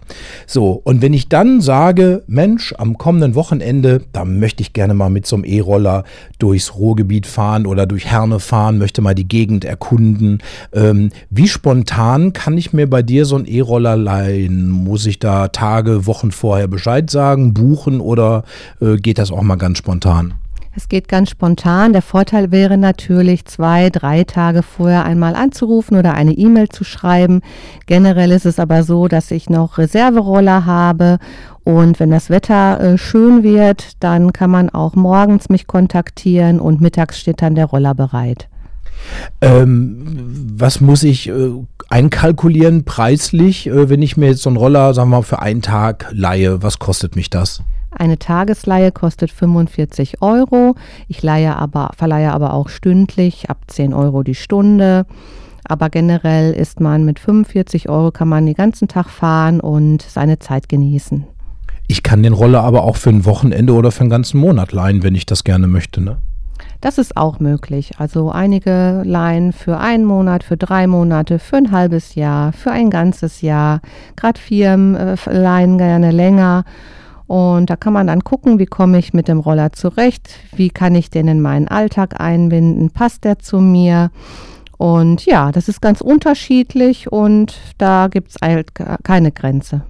So, 0.47 0.81
und 0.83 1.01
wenn 1.01 1.13
ich 1.13 1.29
dann 1.29 1.61
sage, 1.61 2.23
Mensch, 2.27 2.73
am 2.77 2.97
kommenden 2.97 3.35
Wochenende, 3.35 4.01
da 4.11 4.25
möchte 4.25 4.61
ich 4.61 4.73
gerne 4.73 4.93
mal 4.93 5.09
mit 5.09 5.25
so 5.25 5.35
einem 5.35 5.45
E-Roller 5.45 6.03
durchs 6.39 6.75
Ruhrgebiet 6.75 7.27
fahren 7.27 7.65
oder 7.65 7.85
durch 7.85 8.05
Herne 8.05 8.39
fahren, 8.39 8.77
möchte 8.77 9.01
mal 9.01 9.15
die 9.15 9.27
Gegend 9.27 9.65
erkunden. 9.65 10.39
Ähm, 10.73 11.11
wie 11.29 11.47
spontan 11.47 12.33
kann 12.33 12.57
ich 12.57 12.73
mir 12.73 12.89
bei 12.89 13.01
dir 13.01 13.25
so 13.25 13.35
einen 13.35 13.45
E-Roller 13.45 13.95
leihen? 13.95 14.69
Muss 14.69 15.05
ich 15.05 15.19
da 15.19 15.47
Tage, 15.49 16.05
Wochen 16.05 16.31
vorher 16.31 16.67
Bescheid 16.67 17.09
sagen, 17.09 17.53
buchen 17.53 17.99
oder 17.99 18.43
äh, 18.81 18.97
geht 18.97 19.17
das 19.17 19.31
auch 19.31 19.41
mal 19.41 19.55
ganz 19.55 19.77
spontan? 19.77 20.35
Es 20.75 20.89
geht 20.89 21.07
ganz 21.07 21.29
spontan. 21.29 21.93
Der 21.93 22.01
Vorteil 22.01 22.51
wäre 22.51 22.77
natürlich, 22.77 23.45
zwei, 23.45 23.89
drei 23.89 24.25
Tage 24.25 24.61
vorher 24.61 25.05
einmal 25.05 25.35
anzurufen 25.35 25.97
oder 25.97 26.13
eine 26.13 26.33
E-Mail 26.33 26.67
zu 26.67 26.83
schreiben. 26.83 27.41
Generell 27.85 28.31
ist 28.31 28.45
es 28.45 28.59
aber 28.59 28.83
so, 28.83 29.07
dass 29.07 29.31
ich 29.31 29.49
noch 29.49 29.77
Reserveroller 29.77 30.65
habe 30.65 31.19
und 31.63 31.99
wenn 31.99 32.11
das 32.11 32.29
Wetter 32.29 32.79
äh, 32.79 32.97
schön 32.97 33.41
wird, 33.41 34.03
dann 34.03 34.33
kann 34.33 34.51
man 34.51 34.69
auch 34.69 34.95
morgens 34.95 35.49
mich 35.49 35.65
kontaktieren 35.65 36.59
und 36.59 36.79
mittags 36.79 37.19
steht 37.19 37.41
dann 37.41 37.55
der 37.55 37.65
Roller 37.65 37.95
bereit. 37.95 38.47
Ähm, 39.41 40.05
was 40.57 40.81
muss 40.81 41.03
ich 41.03 41.27
äh, 41.29 41.51
einkalkulieren 41.89 42.85
preislich, 42.85 43.67
äh, 43.67 43.89
wenn 43.89 44.01
ich 44.01 44.15
mir 44.15 44.27
jetzt 44.27 44.43
so 44.43 44.49
einen 44.49 44.57
Roller, 44.57 44.93
sagen 44.93 45.09
wir 45.09 45.17
mal, 45.17 45.23
für 45.23 45.39
einen 45.39 45.61
Tag 45.61 46.07
leihe? 46.11 46.61
Was 46.61 46.79
kostet 46.79 47.15
mich 47.15 47.29
das? 47.29 47.63
Eine 47.95 48.19
Tagesleihe 48.19 48.91
kostet 48.91 49.31
45 49.31 50.21
Euro. 50.21 50.75
Ich 51.07 51.23
leihe 51.23 51.55
aber, 51.55 51.91
verleihe 51.97 52.33
aber 52.33 52.53
auch 52.53 52.69
stündlich 52.69 53.49
ab 53.49 53.57
10 53.67 53.93
Euro 53.93 54.21
die 54.21 54.35
Stunde. 54.35 55.05
Aber 55.63 55.89
generell 55.89 56.53
ist 56.53 56.79
man 56.79 57.05
mit 57.05 57.19
45 57.19 57.89
Euro 57.89 58.11
kann 58.11 58.27
man 58.27 58.45
den 58.45 58.55
ganzen 58.55 58.87
Tag 58.87 59.09
fahren 59.09 59.59
und 59.59 60.01
seine 60.01 60.39
Zeit 60.39 60.69
genießen. 60.69 61.25
Ich 61.87 62.03
kann 62.03 62.21
den 62.21 62.33
Roller 62.33 62.63
aber 62.63 62.83
auch 62.83 62.97
für 62.97 63.09
ein 63.09 63.25
Wochenende 63.25 63.73
oder 63.73 63.91
für 63.91 64.01
einen 64.01 64.09
ganzen 64.09 64.39
Monat 64.39 64.73
leihen, 64.73 65.01
wenn 65.01 65.15
ich 65.15 65.25
das 65.25 65.43
gerne 65.43 65.67
möchte, 65.67 66.01
ne? 66.01 66.17
Das 66.81 66.97
ist 66.97 67.17
auch 67.17 67.39
möglich. 67.39 67.93
Also 67.97 68.29
einige 68.29 69.01
leihen 69.05 69.53
für 69.53 69.79
einen 69.79 70.05
Monat, 70.05 70.43
für 70.43 70.57
drei 70.57 70.87
Monate, 70.87 71.39
für 71.39 71.57
ein 71.57 71.71
halbes 71.71 72.15
Jahr, 72.15 72.53
für 72.53 72.71
ein 72.71 72.89
ganzes 72.89 73.41
Jahr. 73.41 73.81
Gerade 74.15 74.39
Firmen 74.39 74.95
äh, 74.95 75.15
leihen 75.31 75.77
gerne 75.77 76.11
länger. 76.11 76.63
Und 77.27 77.69
da 77.69 77.75
kann 77.75 77.93
man 77.93 78.07
dann 78.07 78.23
gucken, 78.23 78.59
wie 78.59 78.65
komme 78.65 78.99
ich 78.99 79.13
mit 79.13 79.27
dem 79.27 79.39
Roller 79.39 79.71
zurecht, 79.73 80.29
wie 80.55 80.69
kann 80.69 80.95
ich 80.95 81.09
den 81.09 81.27
in 81.27 81.41
meinen 81.41 81.67
Alltag 81.67 82.19
einbinden, 82.19 82.91
passt 82.91 83.23
der 83.23 83.39
zu 83.39 83.59
mir. 83.59 84.11
Und 84.77 85.25
ja, 85.25 85.51
das 85.51 85.67
ist 85.67 85.81
ganz 85.81 86.01
unterschiedlich 86.01 87.11
und 87.11 87.57
da 87.77 88.07
gibt 88.07 88.31
es 88.31 88.35
halt 88.41 88.71
keine 89.03 89.31
Grenze. 89.31 89.83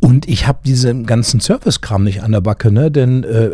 Und 0.00 0.28
ich 0.28 0.46
habe 0.46 0.60
diesen 0.64 1.06
ganzen 1.06 1.40
Service-Kram 1.40 2.04
nicht 2.04 2.22
an 2.22 2.32
der 2.32 2.40
Backe, 2.40 2.70
ne? 2.70 2.90
Denn 2.90 3.24
äh, 3.24 3.50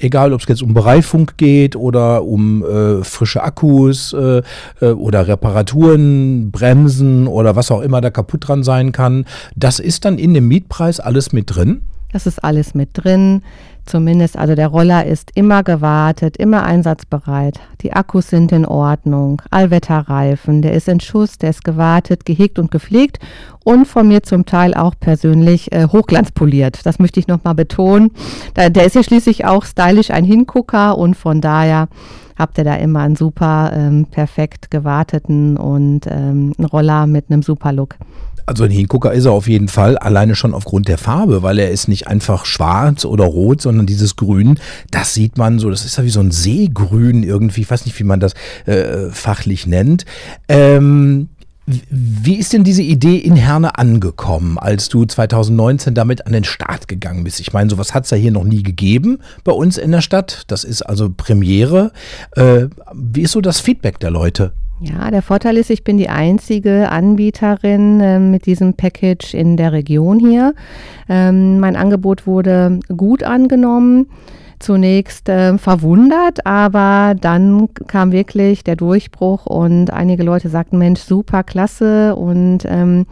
egal, 0.00 0.32
ob 0.32 0.40
es 0.40 0.48
jetzt 0.48 0.62
um 0.62 0.74
Bereifung 0.74 1.30
geht 1.36 1.76
oder 1.76 2.24
um 2.24 2.64
äh, 2.64 3.04
frische 3.04 3.42
Akkus 3.42 4.12
äh, 4.12 4.42
äh, 4.80 4.90
oder 4.90 5.28
Reparaturen, 5.28 6.50
Bremsen 6.50 7.28
oder 7.28 7.54
was 7.54 7.70
auch 7.70 7.80
immer 7.80 8.00
da 8.00 8.10
kaputt 8.10 8.48
dran 8.48 8.64
sein 8.64 8.90
kann, 8.92 9.24
das 9.54 9.78
ist 9.78 10.04
dann 10.04 10.18
in 10.18 10.34
dem 10.34 10.48
Mietpreis 10.48 10.98
alles 10.98 11.32
mit 11.32 11.54
drin. 11.54 11.82
Das 12.12 12.26
ist 12.26 12.42
alles 12.42 12.74
mit 12.74 12.90
drin. 12.94 13.42
Zumindest, 13.84 14.36
also 14.36 14.54
der 14.54 14.68
Roller 14.68 15.06
ist 15.06 15.30
immer 15.34 15.62
gewartet, 15.62 16.36
immer 16.36 16.62
einsatzbereit. 16.62 17.58
Die 17.80 17.94
Akkus 17.94 18.28
sind 18.28 18.52
in 18.52 18.66
Ordnung, 18.66 19.40
Allwetterreifen, 19.50 20.60
der 20.60 20.74
ist 20.74 20.88
in 20.88 21.00
Schuss, 21.00 21.38
der 21.38 21.50
ist 21.50 21.64
gewartet, 21.64 22.26
gehegt 22.26 22.58
und 22.58 22.70
gepflegt 22.70 23.18
und 23.64 23.86
von 23.86 24.06
mir 24.06 24.22
zum 24.22 24.44
Teil 24.44 24.74
auch 24.74 24.94
persönlich 25.00 25.72
äh, 25.72 25.86
hochglanzpoliert. 25.86 26.84
Das 26.84 26.98
möchte 26.98 27.18
ich 27.18 27.28
nochmal 27.28 27.54
betonen. 27.54 28.10
Da, 28.52 28.68
der 28.68 28.84
ist 28.84 28.94
ja 28.94 29.02
schließlich 29.02 29.46
auch 29.46 29.64
stylisch 29.64 30.10
ein 30.10 30.24
Hingucker 30.24 30.98
und 30.98 31.14
von 31.14 31.40
daher 31.40 31.88
habt 32.38 32.56
ihr 32.58 32.64
da 32.64 32.76
immer 32.76 33.00
einen 33.00 33.16
super 33.16 33.72
ähm, 33.74 34.06
perfekt 34.06 34.70
gewarteten 34.70 35.56
und 35.56 36.06
ähm, 36.06 36.54
einen 36.56 36.66
Roller 36.66 37.06
mit 37.06 37.30
einem 37.30 37.42
super 37.42 37.72
Look. 37.72 37.96
Also 38.46 38.64
ein 38.64 38.70
Hingucker 38.70 39.12
ist 39.12 39.26
er 39.26 39.32
auf 39.32 39.46
jeden 39.46 39.68
Fall, 39.68 39.98
alleine 39.98 40.34
schon 40.34 40.54
aufgrund 40.54 40.88
der 40.88 40.96
Farbe, 40.96 41.42
weil 41.42 41.58
er 41.58 41.70
ist 41.70 41.86
nicht 41.86 42.06
einfach 42.06 42.46
schwarz 42.46 43.04
oder 43.04 43.24
rot, 43.24 43.60
sondern 43.60 43.84
dieses 43.84 44.16
Grün, 44.16 44.58
das 44.90 45.12
sieht 45.12 45.36
man 45.36 45.58
so, 45.58 45.68
das 45.68 45.84
ist 45.84 45.98
ja 45.98 46.04
wie 46.04 46.08
so 46.08 46.20
ein 46.20 46.30
Seegrün 46.30 47.24
irgendwie, 47.24 47.60
ich 47.60 47.70
weiß 47.70 47.84
nicht, 47.84 47.98
wie 47.98 48.04
man 48.04 48.20
das 48.20 48.32
äh, 48.64 49.10
fachlich 49.10 49.66
nennt. 49.66 50.06
Ähm, 50.48 51.28
wie 51.90 52.36
ist 52.36 52.52
denn 52.54 52.64
diese 52.64 52.82
Idee 52.82 53.16
in 53.16 53.36
Herne 53.36 53.78
angekommen, 53.78 54.58
als 54.58 54.88
du 54.88 55.04
2019 55.04 55.94
damit 55.94 56.26
an 56.26 56.32
den 56.32 56.44
Start 56.44 56.88
gegangen 56.88 57.24
bist? 57.24 57.40
Ich 57.40 57.52
meine, 57.52 57.68
sowas 57.68 57.92
hat 57.92 58.04
es 58.04 58.10
ja 58.10 58.16
hier 58.16 58.32
noch 58.32 58.44
nie 58.44 58.62
gegeben 58.62 59.18
bei 59.44 59.52
uns 59.52 59.76
in 59.76 59.92
der 59.92 60.00
Stadt. 60.00 60.44
Das 60.46 60.64
ist 60.64 60.82
also 60.82 61.10
Premiere. 61.14 61.92
Äh, 62.36 62.68
wie 62.94 63.22
ist 63.22 63.32
so 63.32 63.42
das 63.42 63.60
Feedback 63.60 64.00
der 64.00 64.10
Leute? 64.10 64.52
Ja, 64.80 65.10
der 65.10 65.22
Vorteil 65.22 65.56
ist, 65.56 65.70
ich 65.70 65.84
bin 65.84 65.98
die 65.98 66.08
einzige 66.08 66.90
Anbieterin 66.90 68.00
äh, 68.00 68.18
mit 68.18 68.46
diesem 68.46 68.74
Package 68.74 69.34
in 69.34 69.56
der 69.56 69.72
Region 69.72 70.20
hier. 70.20 70.54
Ähm, 71.08 71.60
mein 71.60 71.76
Angebot 71.76 72.26
wurde 72.26 72.78
gut 72.96 73.24
angenommen 73.24 74.06
zunächst 74.58 75.28
äh, 75.28 75.58
verwundert, 75.58 76.46
aber 76.46 77.14
dann 77.20 77.68
kam 77.86 78.12
wirklich 78.12 78.64
der 78.64 78.76
Durchbruch 78.76 79.46
und 79.46 79.90
einige 79.90 80.22
Leute 80.22 80.48
sagten, 80.48 80.78
Mensch, 80.78 81.00
super, 81.00 81.42
klasse 81.42 82.16
und 82.16 82.64
ähm, 82.66 83.06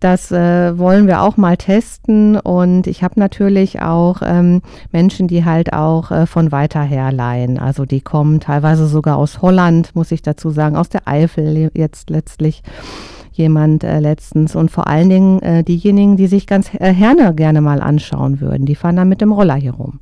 das 0.00 0.30
äh, 0.30 0.78
wollen 0.78 1.06
wir 1.06 1.22
auch 1.22 1.36
mal 1.36 1.56
testen 1.56 2.38
und 2.38 2.86
ich 2.86 3.02
habe 3.02 3.18
natürlich 3.18 3.80
auch 3.80 4.20
ähm, 4.22 4.60
Menschen, 4.92 5.26
die 5.26 5.44
halt 5.44 5.72
auch 5.72 6.10
äh, 6.10 6.26
von 6.26 6.52
weiter 6.52 6.82
her 6.82 7.12
leihen. 7.12 7.58
Also 7.58 7.86
die 7.86 8.02
kommen 8.02 8.40
teilweise 8.40 8.86
sogar 8.86 9.16
aus 9.16 9.40
Holland, 9.40 9.94
muss 9.94 10.12
ich 10.12 10.22
dazu 10.22 10.50
sagen, 10.50 10.76
aus 10.76 10.90
der 10.90 11.08
Eifel 11.08 11.70
jetzt 11.74 12.10
letztlich 12.10 12.62
jemand 13.36 13.84
äh, 13.84 14.00
letztens 14.00 14.54
und 14.56 14.70
vor 14.70 14.86
allen 14.86 15.08
Dingen 15.08 15.42
äh, 15.42 15.64
diejenigen, 15.64 16.16
die 16.16 16.26
sich 16.26 16.46
ganz 16.46 16.70
äh, 16.74 16.92
Herne 16.92 17.34
gerne 17.34 17.60
mal 17.60 17.80
anschauen 17.80 18.40
würden, 18.40 18.66
die 18.66 18.74
fahren 18.74 18.96
dann 18.96 19.08
mit 19.08 19.20
dem 19.20 19.32
Roller 19.32 19.54
hier 19.54 19.72
rum. 19.72 20.00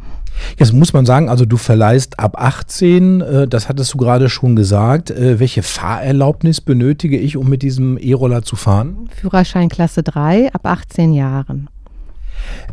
Jetzt 0.59 0.73
muss 0.73 0.93
man 0.93 1.07
sagen, 1.07 1.29
also 1.29 1.45
du 1.45 1.57
verleihst 1.57 2.19
ab 2.19 2.41
18, 2.41 3.21
äh, 3.21 3.49
das 3.49 3.69
hattest 3.69 3.95
du 3.95 3.99
gerade 3.99 4.29
schon 4.29 4.57
gesagt. 4.57 5.11
Äh, 5.11 5.39
welche 5.39 5.63
Fahrerlaubnis 5.63 6.61
benötige 6.61 7.19
ich, 7.19 7.37
um 7.37 7.49
mit 7.49 7.63
diesem 7.63 7.99
E-Roller 7.99 8.43
zu 8.43 8.57
fahren? 8.57 9.09
Führerschein 9.15 9.69
Klasse 9.69 10.03
3 10.03 10.53
ab 10.53 10.67
18 10.67 11.13
Jahren. 11.13 11.69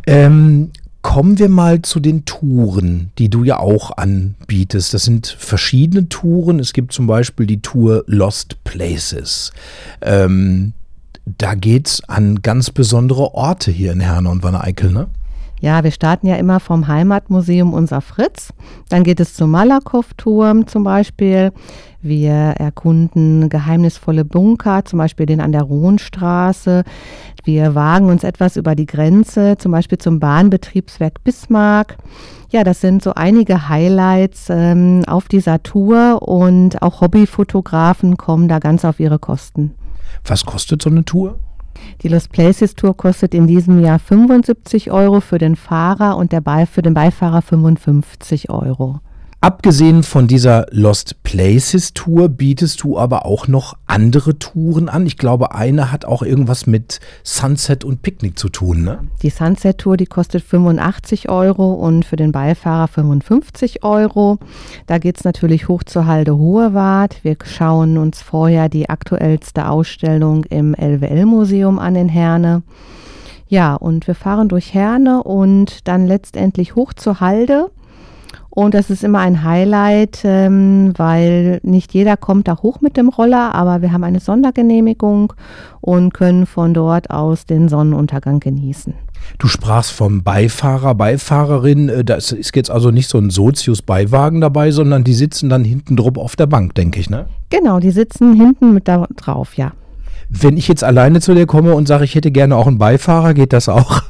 Ähm, 0.06 0.70
Kommen 1.02 1.38
wir 1.38 1.48
mal 1.48 1.82
zu 1.82 1.98
den 1.98 2.24
Touren, 2.24 3.10
die 3.18 3.28
du 3.28 3.42
ja 3.42 3.58
auch 3.58 3.96
anbietest. 3.96 4.94
Das 4.94 5.04
sind 5.04 5.26
verschiedene 5.26 6.08
Touren. 6.08 6.60
Es 6.60 6.72
gibt 6.72 6.92
zum 6.92 7.08
Beispiel 7.08 7.46
die 7.46 7.60
Tour 7.60 8.04
Lost 8.06 8.62
Places. 8.62 9.52
Ähm, 10.00 10.72
da 11.24 11.54
es 11.54 12.02
an 12.08 12.42
ganz 12.42 12.70
besondere 12.70 13.34
Orte 13.34 13.70
hier 13.70 13.92
in 13.92 14.00
Herne 14.00 14.30
und 14.30 14.42
Wanne-Eickel, 14.42 14.92
ne? 14.92 15.08
Ja, 15.62 15.84
wir 15.84 15.92
starten 15.92 16.26
ja 16.26 16.34
immer 16.34 16.58
vom 16.58 16.88
Heimatmuseum 16.88 17.72
Unser 17.72 18.00
Fritz. 18.00 18.52
Dann 18.88 19.04
geht 19.04 19.20
es 19.20 19.34
zum 19.34 19.52
Malakow-Turm 19.52 20.66
zum 20.66 20.82
Beispiel. 20.82 21.52
Wir 22.00 22.32
erkunden 22.32 23.48
geheimnisvolle 23.48 24.24
Bunker, 24.24 24.84
zum 24.84 24.98
Beispiel 24.98 25.24
den 25.24 25.40
an 25.40 25.52
der 25.52 25.62
Rohnstraße. 25.62 26.82
Wir 27.44 27.76
wagen 27.76 28.08
uns 28.08 28.24
etwas 28.24 28.56
über 28.56 28.74
die 28.74 28.86
Grenze, 28.86 29.56
zum 29.56 29.70
Beispiel 29.70 29.98
zum 29.98 30.18
Bahnbetriebswerk 30.18 31.22
Bismarck. 31.22 31.96
Ja, 32.50 32.64
das 32.64 32.80
sind 32.80 33.04
so 33.04 33.14
einige 33.14 33.68
Highlights 33.68 34.48
ähm, 34.50 35.04
auf 35.06 35.28
dieser 35.28 35.62
Tour 35.62 36.22
und 36.26 36.82
auch 36.82 37.00
Hobbyfotografen 37.00 38.16
kommen 38.16 38.48
da 38.48 38.58
ganz 38.58 38.84
auf 38.84 38.98
ihre 38.98 39.20
Kosten. 39.20 39.76
Was 40.24 40.44
kostet 40.44 40.82
so 40.82 40.90
eine 40.90 41.04
Tour? 41.04 41.38
Die 42.02 42.08
Lost 42.08 42.32
Places 42.32 42.74
Tour 42.74 42.96
kostet 42.96 43.34
in 43.34 43.46
diesem 43.46 43.80
Jahr 43.80 43.98
75 43.98 44.90
Euro 44.90 45.20
für 45.20 45.38
den 45.38 45.56
Fahrer 45.56 46.16
und 46.16 46.32
der 46.32 46.42
für 46.66 46.82
den 46.82 46.94
Beifahrer 46.94 47.42
55 47.42 48.50
Euro. 48.50 49.00
Abgesehen 49.44 50.04
von 50.04 50.28
dieser 50.28 50.66
Lost 50.70 51.24
Places 51.24 51.94
Tour 51.94 52.28
bietest 52.28 52.84
du 52.84 52.96
aber 52.96 53.26
auch 53.26 53.48
noch 53.48 53.76
andere 53.88 54.38
Touren 54.38 54.88
an. 54.88 55.04
Ich 55.04 55.18
glaube, 55.18 55.52
eine 55.52 55.90
hat 55.90 56.04
auch 56.04 56.22
irgendwas 56.22 56.68
mit 56.68 57.00
Sunset 57.24 57.84
und 57.84 58.02
Picknick 58.02 58.38
zu 58.38 58.50
tun, 58.50 58.84
ne? 58.84 59.00
Die 59.20 59.30
Sunset 59.30 59.78
Tour, 59.78 59.96
die 59.96 60.06
kostet 60.06 60.44
85 60.44 61.28
Euro 61.28 61.72
und 61.72 62.04
für 62.04 62.14
den 62.14 62.30
Beifahrer 62.30 62.86
55 62.86 63.82
Euro. 63.82 64.38
Da 64.86 64.98
geht 64.98 65.18
es 65.18 65.24
natürlich 65.24 65.66
hoch 65.66 65.82
zur 65.82 66.06
Halde 66.06 66.38
Hohewart. 66.38 67.16
Wir 67.24 67.36
schauen 67.44 67.98
uns 67.98 68.22
vorher 68.22 68.68
die 68.68 68.90
aktuellste 68.90 69.68
Ausstellung 69.68 70.44
im 70.44 70.72
LWL-Museum 70.72 71.80
an 71.80 71.96
in 71.96 72.08
Herne. 72.08 72.62
Ja, 73.48 73.74
und 73.74 74.06
wir 74.06 74.14
fahren 74.14 74.48
durch 74.48 74.72
Herne 74.72 75.24
und 75.24 75.88
dann 75.88 76.06
letztendlich 76.06 76.76
hoch 76.76 76.92
zur 76.92 77.18
Halde. 77.18 77.72
Und 78.54 78.74
das 78.74 78.90
ist 78.90 79.02
immer 79.02 79.20
ein 79.20 79.44
Highlight, 79.44 80.20
ähm, 80.24 80.92
weil 80.98 81.58
nicht 81.62 81.94
jeder 81.94 82.18
kommt 82.18 82.48
da 82.48 82.58
hoch 82.58 82.82
mit 82.82 82.98
dem 82.98 83.08
Roller, 83.08 83.54
aber 83.54 83.80
wir 83.80 83.92
haben 83.92 84.04
eine 84.04 84.20
Sondergenehmigung 84.20 85.32
und 85.80 86.12
können 86.12 86.44
von 86.44 86.74
dort 86.74 87.08
aus 87.08 87.46
den 87.46 87.70
Sonnenuntergang 87.70 88.40
genießen. 88.40 88.92
Du 89.38 89.48
sprachst 89.48 89.92
vom 89.92 90.22
Beifahrer, 90.22 90.94
Beifahrerin. 90.94 91.88
Äh, 91.88 92.04
da 92.04 92.16
ist 92.16 92.54
jetzt 92.54 92.70
also 92.70 92.90
nicht 92.90 93.08
so 93.08 93.16
ein 93.16 93.30
Sozius-Beiwagen 93.30 94.42
dabei, 94.42 94.70
sondern 94.70 95.02
die 95.02 95.14
sitzen 95.14 95.48
dann 95.48 95.64
hinten 95.64 95.96
drauf 95.96 96.18
auf 96.18 96.36
der 96.36 96.46
Bank, 96.46 96.74
denke 96.74 97.00
ich, 97.00 97.08
ne? 97.08 97.24
Genau, 97.48 97.80
die 97.80 97.90
sitzen 97.90 98.34
hinten 98.34 98.74
mit 98.74 98.86
da 98.86 99.06
drauf, 99.16 99.56
ja. 99.56 99.72
Wenn 100.28 100.58
ich 100.58 100.68
jetzt 100.68 100.84
alleine 100.84 101.22
zu 101.22 101.34
dir 101.34 101.46
komme 101.46 101.74
und 101.74 101.88
sage, 101.88 102.04
ich 102.04 102.14
hätte 102.14 102.30
gerne 102.30 102.56
auch 102.56 102.66
einen 102.66 102.76
Beifahrer, 102.76 103.32
geht 103.32 103.54
das 103.54 103.70
auch? 103.70 104.02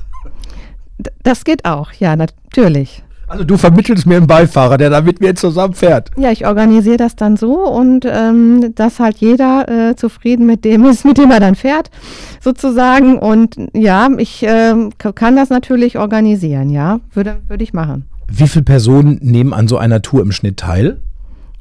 Das 1.22 1.44
geht 1.44 1.64
auch, 1.64 1.92
ja, 1.92 2.16
natürlich. 2.16 3.04
Also 3.32 3.44
du 3.44 3.56
vermittelst 3.56 4.04
mir 4.04 4.18
einen 4.18 4.26
Beifahrer, 4.26 4.76
der 4.76 4.90
da 4.90 5.00
mit 5.00 5.22
mir 5.22 5.34
zusammen 5.34 5.72
fährt. 5.72 6.10
Ja, 6.18 6.30
ich 6.30 6.46
organisiere 6.46 6.98
das 6.98 7.16
dann 7.16 7.38
so 7.38 7.66
und 7.66 8.04
ähm, 8.04 8.74
dass 8.74 9.00
halt 9.00 9.16
jeder 9.16 9.66
äh, 9.70 9.96
zufrieden 9.96 10.44
mit 10.44 10.66
dem 10.66 10.84
ist, 10.84 11.04
mit 11.06 11.16
dem 11.16 11.30
er 11.30 11.40
dann 11.40 11.54
fährt, 11.54 11.90
sozusagen. 12.42 13.18
Und 13.18 13.56
ja, 13.72 14.10
ich 14.18 14.42
äh, 14.42 14.74
kann 14.98 15.34
das 15.34 15.48
natürlich 15.48 15.96
organisieren, 15.96 16.68
ja, 16.68 17.00
würde, 17.14 17.38
würde 17.48 17.64
ich 17.64 17.72
machen. 17.72 18.04
Wie 18.28 18.46
viele 18.46 18.64
Personen 18.64 19.18
nehmen 19.22 19.54
an 19.54 19.66
so 19.66 19.78
einer 19.78 20.02
Tour 20.02 20.20
im 20.20 20.32
Schnitt 20.32 20.58
teil? 20.58 21.00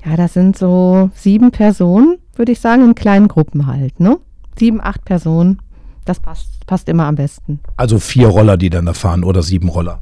Ja, 0.06 0.18
das 0.18 0.34
sind 0.34 0.58
so 0.58 1.10
sieben 1.16 1.52
Personen, 1.52 2.18
würde 2.36 2.52
ich 2.52 2.60
sagen, 2.60 2.84
in 2.84 2.96
kleinen 2.96 3.30
Gruppen 3.30 3.66
halt, 3.66 3.98
ne? 3.98 4.18
Sieben, 4.60 4.82
acht 4.82 5.06
Personen. 5.06 5.60
Das 6.04 6.20
passt, 6.20 6.68
passt 6.68 6.90
immer 6.90 7.06
am 7.06 7.16
besten. 7.16 7.62
Also 7.78 7.98
vier 7.98 8.28
Roller, 8.28 8.58
die 8.58 8.70
dann 8.70 8.88
da 8.88 8.94
fahren 8.94 9.24
oder 9.24 9.42
sieben 9.42 9.70
Roller? 9.70 10.02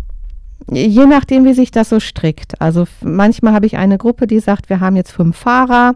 Je 0.68 1.06
nachdem, 1.06 1.46
wie 1.46 1.54
sich 1.54 1.72
das 1.72 1.90
so 1.90 2.00
strickt. 2.00 2.62
Also 2.62 2.86
manchmal 3.02 3.54
habe 3.54 3.66
ich 3.66 3.78
eine 3.78 3.98
Gruppe, 3.98 4.28
die 4.28 4.40
sagt, 4.40 4.70
wir 4.70 4.80
haben 4.80 4.96
jetzt 4.96 5.12
fünf 5.12 5.38
Fahrer, 5.38 5.96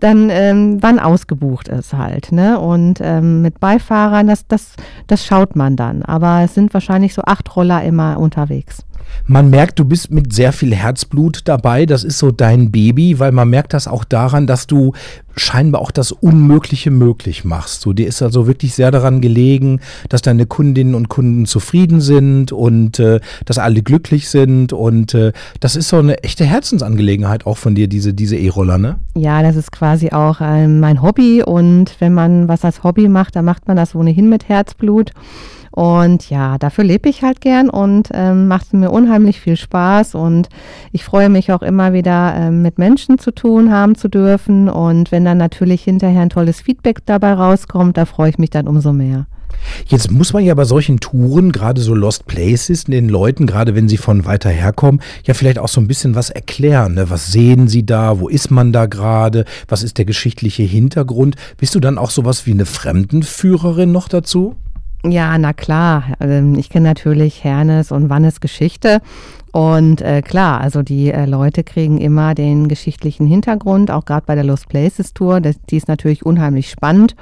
dann 0.00 0.30
ähm, 0.30 0.78
wann 0.80 0.98
ausgebucht 0.98 1.68
ist 1.68 1.92
halt. 1.92 2.32
Ne? 2.32 2.58
Und 2.58 3.00
ähm, 3.02 3.42
mit 3.42 3.60
Beifahrern, 3.60 4.26
das, 4.26 4.46
das, 4.48 4.72
das 5.06 5.24
schaut 5.24 5.56
man 5.56 5.76
dann. 5.76 6.02
Aber 6.02 6.40
es 6.42 6.54
sind 6.54 6.74
wahrscheinlich 6.74 7.14
so 7.14 7.22
acht 7.22 7.54
Roller 7.54 7.84
immer 7.84 8.18
unterwegs. 8.18 8.84
Man 9.26 9.50
merkt, 9.50 9.78
du 9.78 9.84
bist 9.84 10.10
mit 10.10 10.32
sehr 10.32 10.52
viel 10.52 10.74
Herzblut 10.74 11.42
dabei. 11.44 11.86
Das 11.86 12.04
ist 12.04 12.18
so 12.18 12.30
dein 12.30 12.70
Baby, 12.70 13.18
weil 13.18 13.32
man 13.32 13.48
merkt 13.48 13.74
das 13.74 13.86
auch 13.86 14.04
daran, 14.04 14.46
dass 14.46 14.66
du 14.66 14.92
scheinbar 15.36 15.80
auch 15.80 15.90
das 15.90 16.12
Unmögliche 16.12 16.90
möglich 16.90 17.44
machst. 17.44 17.82
So, 17.82 17.92
dir 17.92 18.06
ist 18.06 18.22
also 18.22 18.46
wirklich 18.46 18.74
sehr 18.74 18.90
daran 18.90 19.20
gelegen, 19.20 19.80
dass 20.08 20.22
deine 20.22 20.46
Kundinnen 20.46 20.94
und 20.94 21.08
Kunden 21.08 21.46
zufrieden 21.46 22.00
sind 22.00 22.52
und 22.52 22.98
äh, 22.98 23.20
dass 23.44 23.58
alle 23.58 23.82
glücklich 23.82 24.28
sind. 24.28 24.72
Und 24.72 25.14
äh, 25.14 25.32
das 25.60 25.76
ist 25.76 25.88
so 25.88 25.98
eine 25.98 26.22
echte 26.22 26.44
Herzensangelegenheit 26.44 27.46
auch 27.46 27.56
von 27.56 27.74
dir, 27.74 27.88
diese 27.88 28.12
diese 28.12 28.36
E-Roller, 28.36 28.78
ne? 28.78 28.98
Ja, 29.14 29.42
das 29.42 29.56
ist 29.56 29.72
quasi 29.72 30.10
auch 30.10 30.40
äh, 30.40 30.66
mein 30.66 31.02
Hobby. 31.02 31.42
Und 31.42 31.96
wenn 32.00 32.12
man 32.12 32.48
was 32.48 32.64
als 32.64 32.82
Hobby 32.82 33.08
macht, 33.08 33.36
dann 33.36 33.44
macht 33.44 33.68
man 33.68 33.76
das 33.76 33.94
ohnehin 33.94 34.28
mit 34.28 34.48
Herzblut. 34.48 35.12
Und 35.70 36.28
ja, 36.30 36.58
dafür 36.58 36.84
lebe 36.84 37.08
ich 37.08 37.22
halt 37.22 37.40
gern 37.40 37.70
und 37.70 38.08
ähm, 38.12 38.48
macht 38.48 38.72
mir 38.72 38.90
unheimlich 38.90 39.40
viel 39.40 39.56
Spaß. 39.56 40.14
Und 40.14 40.48
ich 40.92 41.04
freue 41.04 41.28
mich 41.28 41.52
auch 41.52 41.62
immer 41.62 41.92
wieder 41.92 42.34
ähm, 42.36 42.62
mit 42.62 42.78
Menschen 42.78 43.18
zu 43.18 43.30
tun 43.30 43.70
haben 43.70 43.94
zu 43.94 44.08
dürfen. 44.08 44.68
Und 44.68 45.12
wenn 45.12 45.24
dann 45.24 45.38
natürlich 45.38 45.84
hinterher 45.84 46.22
ein 46.22 46.30
tolles 46.30 46.60
Feedback 46.60 47.06
dabei 47.06 47.34
rauskommt, 47.34 47.96
da 47.96 48.04
freue 48.04 48.30
ich 48.30 48.38
mich 48.38 48.50
dann 48.50 48.66
umso 48.66 48.92
mehr. 48.92 49.26
Jetzt 49.86 50.10
muss 50.10 50.32
man 50.32 50.44
ja 50.44 50.54
bei 50.54 50.64
solchen 50.64 51.00
Touren, 51.00 51.52
gerade 51.52 51.80
so 51.80 51.94
Lost 51.94 52.26
Places, 52.26 52.84
den 52.84 53.08
Leuten, 53.08 53.46
gerade 53.46 53.74
wenn 53.74 53.88
sie 53.88 53.96
von 53.96 54.24
weiter 54.24 54.50
herkommen, 54.50 55.00
ja 55.24 55.34
vielleicht 55.34 55.58
auch 55.58 55.68
so 55.68 55.80
ein 55.80 55.88
bisschen 55.88 56.14
was 56.14 56.30
erklären. 56.30 56.94
Ne? 56.94 57.10
Was 57.10 57.30
sehen 57.30 57.68
sie 57.68 57.84
da? 57.84 58.20
Wo 58.20 58.28
ist 58.28 58.50
man 58.50 58.72
da 58.72 58.86
gerade? 58.86 59.44
Was 59.68 59.82
ist 59.82 59.98
der 59.98 60.04
geschichtliche 60.04 60.62
Hintergrund? 60.62 61.36
Bist 61.58 61.74
du 61.74 61.80
dann 61.80 61.98
auch 61.98 62.10
sowas 62.10 62.46
wie 62.46 62.52
eine 62.52 62.66
Fremdenführerin 62.66 63.92
noch 63.92 64.08
dazu? 64.08 64.56
Ja, 65.04 65.38
na 65.38 65.52
klar. 65.52 66.04
Ähm, 66.20 66.56
ich 66.56 66.68
kenne 66.68 66.88
natürlich 66.88 67.42
Hernes 67.42 67.90
und 67.90 68.10
Wannes 68.10 68.40
Geschichte. 68.40 69.00
Und 69.52 70.02
äh, 70.02 70.22
klar, 70.22 70.60
also 70.60 70.82
die 70.82 71.10
äh, 71.10 71.24
Leute 71.24 71.64
kriegen 71.64 71.98
immer 71.98 72.34
den 72.34 72.68
geschichtlichen 72.68 73.26
Hintergrund, 73.26 73.90
auch 73.90 74.04
gerade 74.04 74.26
bei 74.26 74.34
der 74.34 74.44
Lost 74.44 74.68
Places 74.68 75.14
Tour. 75.14 75.40
Das, 75.40 75.56
die 75.70 75.76
ist 75.76 75.88
natürlich 75.88 76.24
unheimlich 76.24 76.70
spannend. 76.70 77.16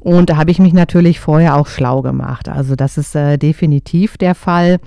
Und 0.00 0.30
da 0.30 0.36
habe 0.36 0.50
ich 0.50 0.58
mich 0.58 0.72
natürlich 0.72 1.20
vorher 1.20 1.56
auch 1.56 1.68
schlau 1.68 2.02
gemacht. 2.02 2.48
Also 2.48 2.74
das 2.74 2.98
ist 2.98 3.14
äh, 3.14 3.36
definitiv 3.36 4.16
der 4.16 4.34
Fall. 4.34 4.78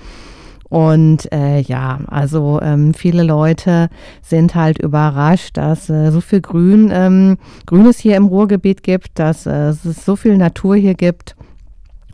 Und 0.68 1.32
äh, 1.32 1.60
ja, 1.62 2.00
also 2.08 2.60
ähm, 2.62 2.94
viele 2.94 3.24
Leute 3.24 3.88
sind 4.22 4.56
halt 4.56 4.80
überrascht, 4.80 5.56
dass 5.56 5.90
äh, 5.90 6.12
so 6.12 6.20
viel 6.20 6.42
Grün, 6.42 6.90
ähm, 6.92 7.38
Grünes 7.68 8.00
hier 8.00 8.18
im 8.18 8.26
Ruhrgebiet 8.26 8.84
gibt, 8.84 9.20
dass 9.20 9.46
äh, 9.46 9.70
es 9.70 9.84
so 9.84 10.16
viel 10.16 10.38
Natur 10.38 10.76
hier 10.76 10.96
gibt 10.96 11.36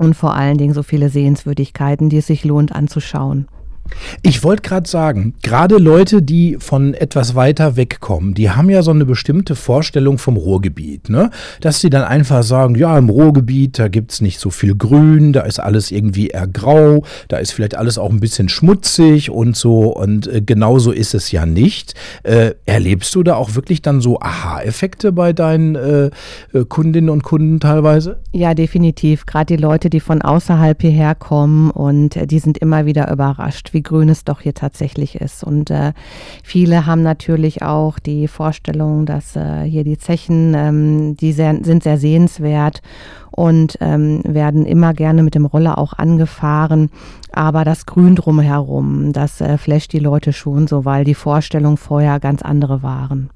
und 0.02 0.16
vor 0.16 0.34
allen 0.34 0.58
Dingen 0.58 0.74
so 0.74 0.82
viele 0.82 1.10
Sehenswürdigkeiten, 1.10 2.10
die 2.10 2.18
es 2.18 2.26
sich 2.26 2.44
lohnt 2.44 2.74
anzuschauen. 2.74 3.48
Ich 4.22 4.44
wollte 4.44 4.62
gerade 4.62 4.90
sagen, 4.90 5.36
gerade 5.42 5.78
Leute, 5.78 6.22
die 6.22 6.58
von 6.60 6.94
etwas 6.94 7.36
weiter 7.36 7.76
wegkommen, 7.76 8.34
die 8.34 8.50
haben 8.50 8.70
ja 8.70 8.82
so 8.82 8.92
eine 8.92 9.06
bestimmte 9.06 9.56
Vorstellung 9.56 10.18
vom 10.18 10.38
Ruhrgebiet, 10.38 11.10
ne? 11.10 11.32
Dass 11.60 11.82
sie 11.82 11.90
dann 11.90 12.04
einfach 12.04 12.44
sagen, 12.44 12.76
ja, 12.76 12.98
im 12.98 13.10
Ruhrgebiet, 13.10 13.80
da 13.80 13.88
gibt 13.88 14.12
es 14.12 14.22
nicht 14.22 14.40
so 14.40 14.50
viel 14.50 14.76
Grün, 14.76 15.34
da 15.34 15.42
ist 15.42 15.60
alles 15.60 15.92
irgendwie 15.92 16.28
eher 16.28 16.48
grau, 16.48 17.04
da 17.28 17.38
ist 17.38 17.52
vielleicht 17.52 17.76
alles 17.76 17.98
auch 17.98 18.10
ein 18.10 18.20
bisschen 18.20 18.50
schmutzig 18.50 19.30
und 19.30 19.56
so. 19.56 19.96
Und 19.96 20.28
äh, 20.28 20.42
genauso 20.42 20.92
ist 20.92 21.14
es 21.14 21.32
ja 21.32 21.46
nicht. 21.46 21.94
Äh, 22.24 22.52
erlebst 22.66 23.14
du 23.16 23.24
da 23.24 23.36
auch 23.36 23.56
wirklich 23.56 23.82
dann 23.82 24.02
so 24.02 24.20
Aha-Effekte 24.20 25.12
bei 25.12 25.34
deinen 25.34 25.76
äh, 25.76 26.06
äh 26.54 26.66
Kundinnen 26.68 27.10
und 27.10 27.24
Kunden 27.24 27.60
teilweise? 27.60 28.20
Ja, 28.32 28.54
definitiv. 28.54 29.26
Gerade 29.26 29.56
die 29.56 29.62
Leute, 29.62 29.90
die 29.90 30.00
von 30.00 30.22
außerhalb 30.22 30.82
hierher 30.82 31.16
kommen 31.16 31.72
und 31.72 32.16
äh, 32.16 32.28
die 32.28 32.40
sind 32.40 32.58
immer 32.58 32.86
wieder 32.86 33.12
überrascht, 33.12 33.74
wie 33.74 33.81
grün 33.84 34.10
es 34.10 34.24
doch 34.24 34.42
hier 34.42 34.54
tatsächlich 34.54 35.16
ist. 35.16 35.44
Und 35.44 35.70
äh, 35.70 35.94
viele 36.44 36.86
haben 36.86 37.04
natürlich 37.04 37.62
auch 37.62 38.00
die 38.00 38.28
Vorstellung, 38.28 39.06
dass 39.06 39.36
äh, 39.36 39.64
hier 39.64 39.84
die 39.84 39.98
Zechen, 39.98 40.54
ähm, 40.56 41.18
die 41.18 41.34
sehr, 41.34 41.58
sind 41.64 41.84
sehr 41.84 41.98
sehenswert 41.98 42.82
und 43.32 43.78
ähm, 43.82 44.22
werden 44.26 44.66
immer 44.66 44.94
gerne 44.94 45.24
mit 45.24 45.36
dem 45.36 45.46
Roller 45.46 45.78
auch 45.78 45.94
angefahren. 45.94 46.90
Aber 47.32 47.64
das 47.64 47.86
Grün 47.86 48.16
drumherum, 48.16 49.14
das 49.14 49.42
äh, 49.42 49.58
flasht 49.58 49.94
die 49.94 50.00
Leute 50.00 50.34
schon 50.34 50.68
so, 50.68 50.86
weil 50.86 51.06
die 51.06 51.16
Vorstellungen 51.16 51.78
vorher 51.78 52.20
ganz 52.20 52.42
andere 52.42 52.84
waren. 52.84 53.30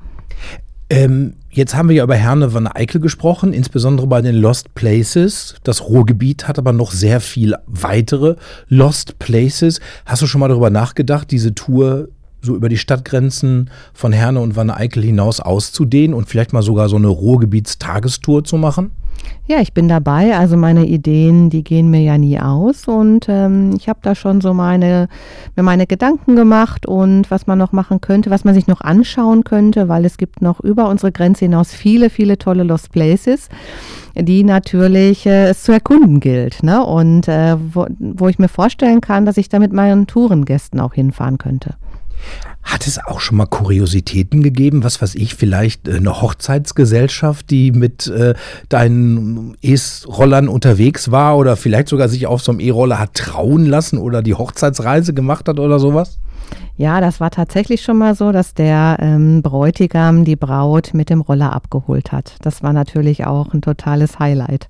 Ähm, 0.89 1.33
jetzt 1.49 1.75
haben 1.75 1.89
wir 1.89 1.95
ja 1.95 2.03
über 2.03 2.15
Herne 2.15 2.53
van 2.53 2.67
Eickel 2.67 3.01
gesprochen, 3.01 3.53
insbesondere 3.53 4.07
bei 4.07 4.21
den 4.21 4.35
Lost 4.35 4.75
Places. 4.75 5.55
Das 5.63 5.87
Ruhrgebiet 5.87 6.47
hat 6.47 6.59
aber 6.59 6.73
noch 6.73 6.91
sehr 6.91 7.21
viel 7.21 7.55
weitere 7.65 8.35
Lost 8.67 9.17
Places. 9.17 9.79
Hast 10.05 10.21
du 10.21 10.27
schon 10.27 10.41
mal 10.41 10.47
darüber 10.47 10.69
nachgedacht, 10.69 11.31
diese 11.31 11.55
Tour 11.55 12.09
so 12.41 12.55
über 12.55 12.69
die 12.69 12.77
Stadtgrenzen 12.77 13.71
von 13.93 14.13
Herne 14.13 14.39
und 14.39 14.55
Wanne 14.55 14.77
Eickel 14.77 15.03
hinaus 15.03 15.39
auszudehnen 15.39 16.13
und 16.13 16.29
vielleicht 16.29 16.53
mal 16.53 16.61
sogar 16.61 16.89
so 16.89 16.95
eine 16.95 17.07
Ruhrgebietstagestour 17.07 18.43
zu 18.43 18.57
machen? 18.57 18.91
Ja, 19.47 19.59
ich 19.61 19.73
bin 19.73 19.87
dabei. 19.87 20.35
Also 20.35 20.57
meine 20.57 20.87
Ideen, 20.87 21.51
die 21.51 21.63
gehen 21.63 21.91
mir 21.91 22.01
ja 22.01 22.17
nie 22.17 22.39
aus. 22.39 22.87
Und 22.87 23.27
ähm, 23.29 23.73
ich 23.77 23.87
habe 23.87 23.99
da 24.01 24.15
schon 24.15 24.41
so 24.41 24.55
meine, 24.55 25.07
mir 25.55 25.61
meine 25.61 25.85
Gedanken 25.85 26.35
gemacht 26.35 26.87
und 26.87 27.29
was 27.29 27.45
man 27.45 27.59
noch 27.59 27.71
machen 27.71 28.01
könnte, 28.01 28.31
was 28.31 28.43
man 28.43 28.55
sich 28.55 28.65
noch 28.65 28.81
anschauen 28.81 29.43
könnte, 29.43 29.87
weil 29.87 30.03
es 30.03 30.17
gibt 30.17 30.41
noch 30.41 30.59
über 30.61 30.89
unsere 30.89 31.11
Grenze 31.11 31.45
hinaus 31.45 31.71
viele, 31.73 32.09
viele 32.09 32.39
tolle 32.39 32.63
Lost 32.63 32.91
Places, 32.91 33.49
die 34.15 34.43
natürlich 34.43 35.27
äh, 35.27 35.49
es 35.49 35.61
zu 35.61 35.71
erkunden 35.71 36.19
gilt. 36.21 36.63
Ne? 36.63 36.83
Und 36.83 37.27
äh, 37.27 37.55
wo, 37.71 37.85
wo 37.99 38.27
ich 38.27 38.39
mir 38.39 38.49
vorstellen 38.49 38.99
kann, 38.99 39.27
dass 39.27 39.37
ich 39.37 39.49
da 39.49 39.59
mit 39.59 39.73
meinen 39.73 40.07
Tourengästen 40.07 40.79
auch 40.79 40.95
hinfahren 40.95 41.37
könnte. 41.37 41.75
Hat 42.65 42.87
es 42.87 42.97
auch 42.97 43.19
schon 43.19 43.37
mal 43.37 43.45
Kuriositäten 43.45 44.41
gegeben? 44.41 44.83
Was 44.83 45.01
weiß 45.01 45.15
ich, 45.15 45.35
vielleicht 45.35 45.87
äh, 45.87 45.97
eine 45.97 46.21
Hochzeitsgesellschaft, 46.21 47.49
die 47.51 47.71
mit 47.71 48.07
äh, 48.07 48.33
deinen 48.69 49.55
E-Rollern 49.61 50.49
unterwegs 50.49 51.11
war 51.11 51.37
oder 51.37 51.55
vielleicht 51.55 51.89
sogar 51.89 52.09
sich 52.09 52.25
auf 52.25 52.41
so 52.41 52.51
einem 52.51 52.59
E-Roller 52.59 52.99
hat 52.99 53.13
trauen 53.13 53.65
lassen 53.65 53.99
oder 53.99 54.21
die 54.23 54.33
Hochzeitsreise 54.33 55.13
gemacht 55.13 55.47
hat 55.47 55.59
oder 55.59 55.79
sowas? 55.79 56.17
Ja, 56.75 56.99
das 56.99 57.19
war 57.19 57.31
tatsächlich 57.31 57.83
schon 57.83 57.97
mal 57.97 58.15
so, 58.15 58.31
dass 58.31 58.53
der 58.53 58.97
ähm, 58.99 59.41
Bräutigam 59.41 60.25
die 60.25 60.35
Braut 60.35 60.93
mit 60.93 61.09
dem 61.09 61.21
Roller 61.21 61.53
abgeholt 61.53 62.11
hat. 62.11 62.35
Das 62.41 62.63
war 62.63 62.73
natürlich 62.73 63.25
auch 63.25 63.53
ein 63.53 63.61
totales 63.61 64.19
Highlight. 64.19 64.67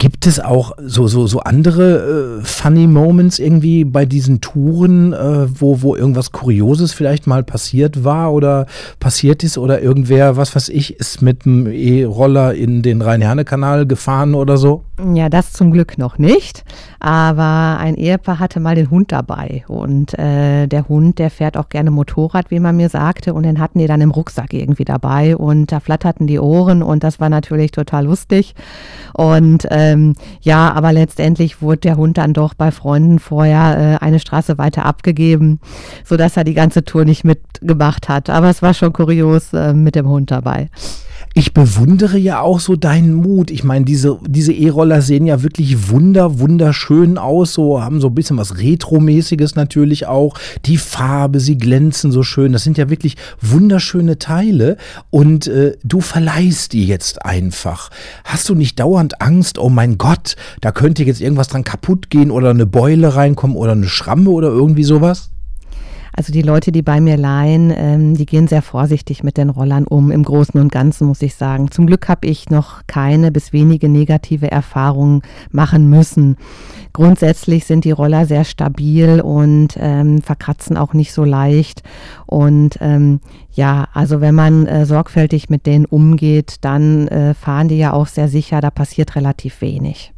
Gibt 0.00 0.28
es 0.28 0.38
auch 0.38 0.72
so, 0.78 1.08
so, 1.08 1.26
so 1.26 1.40
andere 1.40 2.38
äh, 2.40 2.44
funny 2.44 2.86
Moments 2.86 3.40
irgendwie 3.40 3.84
bei 3.84 4.06
diesen 4.06 4.40
Touren, 4.40 5.12
äh, 5.12 5.48
wo, 5.60 5.82
wo 5.82 5.96
irgendwas 5.96 6.30
Kurioses 6.30 6.92
vielleicht 6.92 7.26
mal 7.26 7.42
passiert 7.42 8.04
war 8.04 8.32
oder 8.32 8.66
passiert 9.00 9.42
ist 9.42 9.58
oder 9.58 9.82
irgendwer, 9.82 10.36
was 10.36 10.54
weiß 10.54 10.68
ich, 10.68 11.00
ist 11.00 11.20
mit 11.20 11.46
einem 11.46 11.66
E-Roller 11.66 12.54
in 12.54 12.82
den 12.82 13.02
Rhein-Herne-Kanal 13.02 13.86
gefahren 13.86 14.36
oder 14.36 14.56
so? 14.56 14.84
Ja, 15.14 15.28
das 15.28 15.52
zum 15.52 15.72
Glück 15.72 15.98
noch 15.98 16.16
nicht. 16.16 16.64
Aber 17.00 17.78
ein 17.80 17.96
Ehepaar 17.96 18.38
hatte 18.38 18.60
mal 18.60 18.76
den 18.76 18.90
Hund 18.90 19.10
dabei 19.10 19.64
und 19.66 20.16
äh, 20.16 20.68
der 20.68 20.88
Hund, 20.88 21.18
der 21.18 21.30
fährt 21.30 21.56
auch 21.56 21.70
gerne 21.70 21.90
Motorrad, 21.90 22.52
wie 22.52 22.60
man 22.60 22.76
mir 22.76 22.88
sagte, 22.88 23.34
und 23.34 23.42
den 23.42 23.58
hatten 23.58 23.80
die 23.80 23.86
dann 23.88 24.00
im 24.00 24.12
Rucksack 24.12 24.52
irgendwie 24.52 24.84
dabei 24.84 25.36
und 25.36 25.72
da 25.72 25.80
flatterten 25.80 26.28
die 26.28 26.38
Ohren 26.38 26.84
und 26.84 27.02
das 27.02 27.18
war 27.18 27.28
natürlich 27.28 27.72
total 27.72 28.04
lustig. 28.04 28.54
Und 29.12 29.64
äh, 29.70 29.87
ähm, 29.92 30.14
ja, 30.40 30.72
aber 30.72 30.92
letztendlich 30.92 31.62
wurde 31.62 31.80
der 31.80 31.96
Hund 31.96 32.18
dann 32.18 32.32
doch 32.32 32.54
bei 32.54 32.70
Freunden 32.70 33.18
vorher 33.18 33.98
äh, 34.00 34.04
eine 34.04 34.20
Straße 34.20 34.58
weiter 34.58 34.84
abgegeben, 34.84 35.60
sodass 36.04 36.36
er 36.36 36.44
die 36.44 36.54
ganze 36.54 36.84
Tour 36.84 37.04
nicht 37.04 37.24
mitgemacht 37.24 38.08
hat. 38.08 38.30
Aber 38.30 38.48
es 38.48 38.62
war 38.62 38.74
schon 38.74 38.92
kurios 38.92 39.52
äh, 39.52 39.72
mit 39.72 39.94
dem 39.94 40.08
Hund 40.08 40.30
dabei. 40.30 40.68
Ich 41.34 41.54
bewundere 41.54 42.18
ja 42.18 42.40
auch 42.40 42.58
so 42.58 42.74
deinen 42.74 43.14
Mut. 43.14 43.50
Ich 43.50 43.62
meine, 43.62 43.84
diese, 43.84 44.18
diese 44.26 44.52
E-Roller 44.52 45.02
sehen 45.02 45.26
ja 45.26 45.42
wirklich 45.42 45.90
wunder, 45.90 46.40
wunderschön 46.40 47.18
aus, 47.18 47.52
so 47.52 47.80
haben 47.80 48.00
so 48.00 48.08
ein 48.08 48.14
bisschen 48.14 48.38
was 48.38 48.58
Retro-mäßiges 48.58 49.54
natürlich 49.54 50.06
auch. 50.06 50.34
Die 50.64 50.78
Farbe, 50.78 51.40
sie 51.40 51.56
glänzen 51.56 52.10
so 52.10 52.22
schön. 52.22 52.52
Das 52.52 52.64
sind 52.64 52.78
ja 52.78 52.90
wirklich 52.90 53.16
wunderschöne 53.40 54.18
Teile 54.18 54.76
und 55.10 55.46
äh, 55.46 55.76
du 55.84 56.00
verleihst 56.00 56.72
die 56.72 56.86
jetzt 56.86 57.24
einfach. 57.24 57.90
Hast 58.24 58.48
du 58.48 58.54
nicht 58.54 58.80
dauernd 58.80 59.20
Angst, 59.20 59.58
oh 59.58 59.68
mein 59.68 59.98
Gott, 59.98 60.36
da 60.60 60.72
könnte 60.72 61.04
jetzt 61.04 61.20
irgendwas 61.20 61.48
dran 61.48 61.64
kaputt 61.64 62.10
gehen 62.10 62.30
oder 62.30 62.50
eine 62.50 62.66
Beule 62.66 63.14
reinkommen 63.14 63.56
oder 63.56 63.72
eine 63.72 63.88
Schramme 63.88 64.30
oder 64.30 64.48
irgendwie 64.48 64.84
sowas? 64.84 65.30
Also 66.18 66.32
die 66.32 66.42
Leute, 66.42 66.72
die 66.72 66.82
bei 66.82 67.00
mir 67.00 67.16
leihen, 67.16 67.72
ähm, 67.72 68.14
die 68.16 68.26
gehen 68.26 68.48
sehr 68.48 68.60
vorsichtig 68.60 69.22
mit 69.22 69.36
den 69.36 69.50
Rollern 69.50 69.86
um. 69.86 70.10
Im 70.10 70.24
Großen 70.24 70.60
und 70.60 70.72
Ganzen 70.72 71.06
muss 71.06 71.22
ich 71.22 71.36
sagen. 71.36 71.70
Zum 71.70 71.86
Glück 71.86 72.08
habe 72.08 72.26
ich 72.26 72.50
noch 72.50 72.80
keine 72.88 73.30
bis 73.30 73.52
wenige 73.52 73.88
negative 73.88 74.50
Erfahrungen 74.50 75.22
machen 75.52 75.88
müssen. 75.88 76.36
Grundsätzlich 76.92 77.66
sind 77.66 77.84
die 77.84 77.92
Roller 77.92 78.26
sehr 78.26 78.42
stabil 78.42 79.20
und 79.20 79.76
ähm, 79.78 80.20
verkratzen 80.20 80.76
auch 80.76 80.92
nicht 80.92 81.12
so 81.12 81.22
leicht. 81.22 81.84
Und 82.26 82.78
ähm, 82.80 83.20
ja, 83.52 83.86
also 83.94 84.20
wenn 84.20 84.34
man 84.34 84.66
äh, 84.66 84.86
sorgfältig 84.86 85.50
mit 85.50 85.66
denen 85.66 85.84
umgeht, 85.84 86.56
dann 86.62 87.06
äh, 87.06 87.34
fahren 87.34 87.68
die 87.68 87.78
ja 87.78 87.92
auch 87.92 88.08
sehr 88.08 88.26
sicher. 88.26 88.60
Da 88.60 88.72
passiert 88.72 89.14
relativ 89.14 89.60
wenig. 89.60 90.12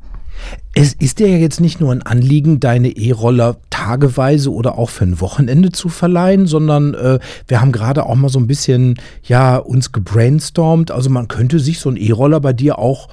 Es 0.75 0.95
ist 0.95 1.19
dir 1.19 1.29
ja 1.29 1.37
jetzt 1.37 1.61
nicht 1.61 1.81
nur 1.81 1.93
ein 1.93 2.03
Anliegen, 2.03 2.61
deine 2.61 2.89
E-Roller 2.89 3.57
tageweise 3.81 4.53
oder 4.53 4.77
auch 4.77 4.91
für 4.91 5.05
ein 5.05 5.21
Wochenende 5.21 5.73
zu 5.73 5.89
verleihen, 5.89 6.47
sondern 6.47 6.93
äh, 6.93 7.19
wir 7.49 7.61
haben 7.63 7.73
gerade 7.73 8.05
auch 8.05 8.15
mal 8.15 8.29
so 8.29 8.39
ein 8.39 8.47
bisschen 8.47 9.01
ja 9.23 9.57
uns 9.57 9.91
gebrainstormt. 9.91 10.91
Also 10.91 11.09
man 11.09 11.29
könnte 11.29 11.59
sich 11.59 11.81
so 11.81 11.89
ein 11.89 11.97
E-Roller 11.97 12.41
bei 12.41 12.53
dir 12.53 12.79
auch 12.79 13.09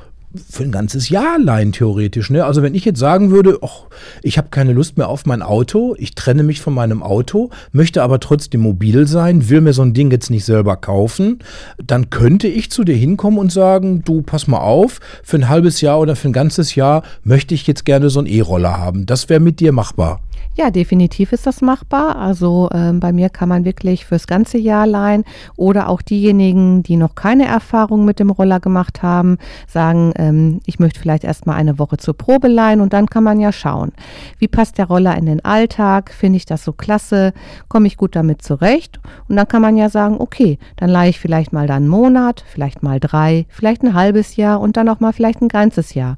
für 0.50 0.64
ein 0.64 0.74
ganzes 0.74 1.08
Jahr 1.08 1.40
leihen, 1.40 1.72
theoretisch. 1.72 2.30
Ne? 2.30 2.44
Also 2.44 2.62
wenn 2.62 2.76
ich 2.76 2.84
jetzt 2.84 3.00
sagen 3.00 3.32
würde, 3.32 3.60
ach, 3.62 3.84
ich 4.22 4.38
habe 4.38 4.50
keine 4.50 4.74
Lust 4.74 4.98
mehr 4.98 5.08
auf 5.08 5.26
mein 5.26 5.42
Auto, 5.42 5.96
ich 5.98 6.16
trenne 6.16 6.44
mich 6.44 6.60
von 6.60 6.74
meinem 6.74 7.02
Auto, 7.02 7.50
möchte 7.72 8.04
aber 8.04 8.20
trotzdem 8.20 8.62
mobil 8.62 9.08
sein, 9.08 9.50
will 9.50 9.62
mir 9.62 9.72
so 9.72 9.84
ein 9.84 9.94
Ding 9.94 10.12
jetzt 10.12 10.30
nicht 10.30 10.44
selber 10.44 10.76
kaufen, 10.76 11.40
dann 11.84 12.10
könnte 12.10 12.50
ich 12.50 12.72
zu 12.72 12.84
dir 12.84 12.96
hinkommen 12.96 13.40
und 13.40 13.54
sagen, 13.54 14.04
du 14.04 14.22
pass 14.22 14.48
mal 14.48 14.60
auf, 14.60 15.00
für 15.24 15.38
ein 15.38 15.48
halbes 15.48 15.80
Jahr 15.80 16.00
oder 16.00 16.18
für 16.18 16.28
ein 16.28 16.34
ganzes 16.34 16.76
Jahr 16.76 17.04
möchte 17.24 17.56
ich 17.56 17.66
jetzt 17.66 17.86
gerne 17.86 18.10
so 18.10 18.20
einen 18.20 18.28
E-Roller 18.28 18.78
haben. 18.78 19.06
Das 19.06 19.30
wäre 19.30 19.40
mit 19.40 19.62
dir 19.62 19.72
machbar. 19.72 20.20
Ja, 20.60 20.72
definitiv 20.72 21.34
ist 21.34 21.46
das 21.46 21.62
machbar. 21.62 22.16
Also 22.16 22.68
ähm, 22.74 23.00
bei 23.00 23.14
mir 23.14 23.30
kann 23.30 23.48
man 23.48 23.64
wirklich 23.64 24.08
fürs 24.08 24.26
ganze 24.26 24.58
Jahr 24.58 24.88
leihen. 24.88 25.24
Oder 25.56 25.88
auch 25.88 26.02
diejenigen, 26.02 26.82
die 26.82 26.96
noch 26.96 27.14
keine 27.14 27.46
Erfahrung 27.46 28.06
mit 28.06 28.18
dem 28.18 28.32
Roller 28.32 28.60
gemacht 28.60 29.04
haben, 29.04 29.38
sagen, 29.68 30.14
ähm, 30.16 30.60
ich 30.66 30.80
möchte 30.80 31.00
vielleicht 31.00 31.24
erstmal 31.24 31.58
eine 31.58 31.78
Woche 31.78 31.98
zur 31.98 32.18
Probe 32.18 32.48
leihen 32.48 32.82
und 32.82 32.94
dann 32.94 33.06
kann 33.06 33.24
man 33.24 33.40
ja 33.40 33.52
schauen, 33.52 33.92
wie 34.40 34.48
passt 34.48 34.80
der 34.80 34.88
Roller 34.88 35.16
in 35.16 35.28
den 35.28 35.46
Alltag, 35.46 36.12
finde 36.12 36.38
ich 36.38 36.48
das 36.48 36.64
so 36.64 36.74
klasse, 36.74 37.34
komme 37.68 37.86
ich 37.86 37.96
gut 37.96 38.16
damit 38.16 38.42
zurecht? 38.42 39.00
Und 39.30 39.36
dann 39.36 39.48
kann 39.48 39.62
man 39.62 39.78
ja 39.78 39.90
sagen, 39.90 40.16
okay, 40.18 40.58
dann 40.78 40.90
leihe 40.90 41.12
ich 41.12 41.20
vielleicht 41.20 41.54
mal 41.54 41.68
dann 41.68 41.84
einen 41.84 41.88
Monat, 41.88 42.44
vielleicht 42.48 42.82
mal 42.82 43.00
drei, 43.00 43.46
vielleicht 43.50 43.84
ein 43.84 43.94
halbes 43.94 44.38
Jahr 44.38 44.60
und 44.60 44.76
dann 44.76 44.90
auch 44.90 45.02
mal 45.02 45.14
vielleicht 45.14 45.44
ein 45.44 45.50
ganzes 45.50 45.94
Jahr 45.94 46.18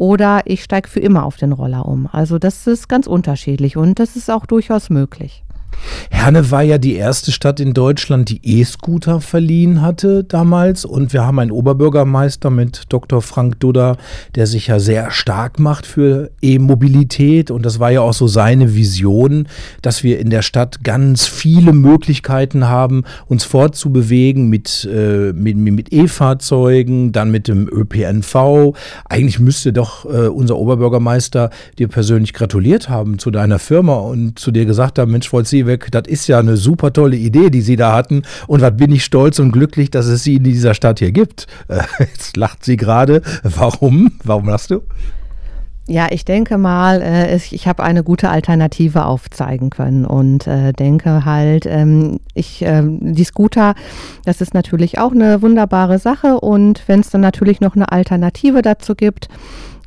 oder 0.00 0.40
ich 0.46 0.64
steige 0.64 0.88
für 0.88 1.00
immer 1.00 1.24
auf 1.26 1.36
den 1.36 1.52
Roller 1.52 1.84
um. 1.84 2.08
Also 2.10 2.38
das 2.38 2.66
ist 2.66 2.88
ganz 2.88 3.06
unterschiedlich 3.06 3.76
und 3.76 3.98
das 3.98 4.16
ist 4.16 4.30
auch 4.30 4.46
durchaus 4.46 4.88
möglich. 4.88 5.44
Herne 6.10 6.50
war 6.50 6.62
ja 6.62 6.78
die 6.78 6.96
erste 6.96 7.32
Stadt 7.32 7.60
in 7.60 7.72
Deutschland, 7.72 8.28
die 8.28 8.40
E-Scooter 8.42 9.20
verliehen 9.20 9.80
hatte 9.80 10.24
damals. 10.24 10.84
Und 10.84 11.12
wir 11.12 11.24
haben 11.24 11.38
einen 11.38 11.50
Oberbürgermeister 11.50 12.50
mit 12.50 12.84
Dr. 12.88 13.22
Frank 13.22 13.60
Dudder, 13.60 13.96
der 14.34 14.46
sich 14.46 14.66
ja 14.66 14.78
sehr 14.78 15.10
stark 15.10 15.58
macht 15.58 15.86
für 15.86 16.30
E-Mobilität. 16.42 17.50
Und 17.50 17.64
das 17.64 17.80
war 17.80 17.90
ja 17.90 18.02
auch 18.02 18.12
so 18.12 18.26
seine 18.26 18.74
Vision, 18.74 19.48
dass 19.82 20.02
wir 20.02 20.18
in 20.18 20.30
der 20.30 20.42
Stadt 20.42 20.84
ganz 20.84 21.26
viele 21.26 21.72
Möglichkeiten 21.72 22.68
haben, 22.68 23.04
uns 23.26 23.44
fortzubewegen 23.44 24.48
mit, 24.48 24.88
äh, 24.92 25.32
mit, 25.32 25.56
mit 25.56 25.92
E-Fahrzeugen, 25.92 27.12
dann 27.12 27.30
mit 27.30 27.48
dem 27.48 27.68
ÖPNV. 27.68 28.74
Eigentlich 29.08 29.38
müsste 29.38 29.72
doch 29.72 30.04
äh, 30.04 30.28
unser 30.28 30.56
Oberbürgermeister 30.56 31.50
dir 31.78 31.88
persönlich 31.88 32.32
gratuliert 32.32 32.88
haben 32.88 33.18
zu 33.18 33.30
deiner 33.30 33.58
Firma 33.58 33.94
und 33.94 34.38
zu 34.38 34.50
dir 34.50 34.66
gesagt 34.66 34.98
haben, 34.98 35.12
Mensch, 35.12 35.32
wollt 35.32 35.46
Weg. 35.66 35.88
Das 35.90 36.04
ist 36.06 36.26
ja 36.26 36.38
eine 36.38 36.56
super 36.56 36.92
tolle 36.92 37.16
Idee, 37.16 37.50
die 37.50 37.62
Sie 37.62 37.76
da 37.76 37.94
hatten. 37.94 38.22
Und 38.46 38.60
was 38.60 38.76
bin 38.76 38.92
ich 38.92 39.04
stolz 39.04 39.38
und 39.38 39.52
glücklich, 39.52 39.90
dass 39.90 40.06
es 40.06 40.22
sie 40.22 40.36
in 40.36 40.44
dieser 40.44 40.74
Stadt 40.74 40.98
hier 40.98 41.12
gibt. 41.12 41.46
Äh, 41.68 41.82
jetzt 42.00 42.36
lacht 42.36 42.64
sie 42.64 42.76
gerade. 42.76 43.22
Warum? 43.42 44.12
Warum 44.24 44.48
lachst 44.48 44.70
du? 44.70 44.82
Ja, 45.90 46.06
ich 46.10 46.24
denke 46.24 46.56
mal, 46.56 47.02
äh, 47.02 47.34
ich 47.34 47.66
habe 47.66 47.82
eine 47.82 48.04
gute 48.04 48.30
Alternative 48.30 49.06
aufzeigen 49.06 49.70
können 49.70 50.04
und 50.04 50.46
äh, 50.46 50.72
denke 50.72 51.24
halt, 51.24 51.66
ähm, 51.66 52.20
ich, 52.32 52.62
äh, 52.62 52.82
die 52.84 53.24
Scooter, 53.24 53.74
das 54.24 54.40
ist 54.40 54.54
natürlich 54.54 55.00
auch 55.00 55.10
eine 55.10 55.42
wunderbare 55.42 55.98
Sache 55.98 56.38
und 56.38 56.84
wenn 56.86 57.00
es 57.00 57.10
dann 57.10 57.22
natürlich 57.22 57.60
noch 57.60 57.74
eine 57.74 57.90
Alternative 57.90 58.62
dazu 58.62 58.94
gibt, 58.94 59.28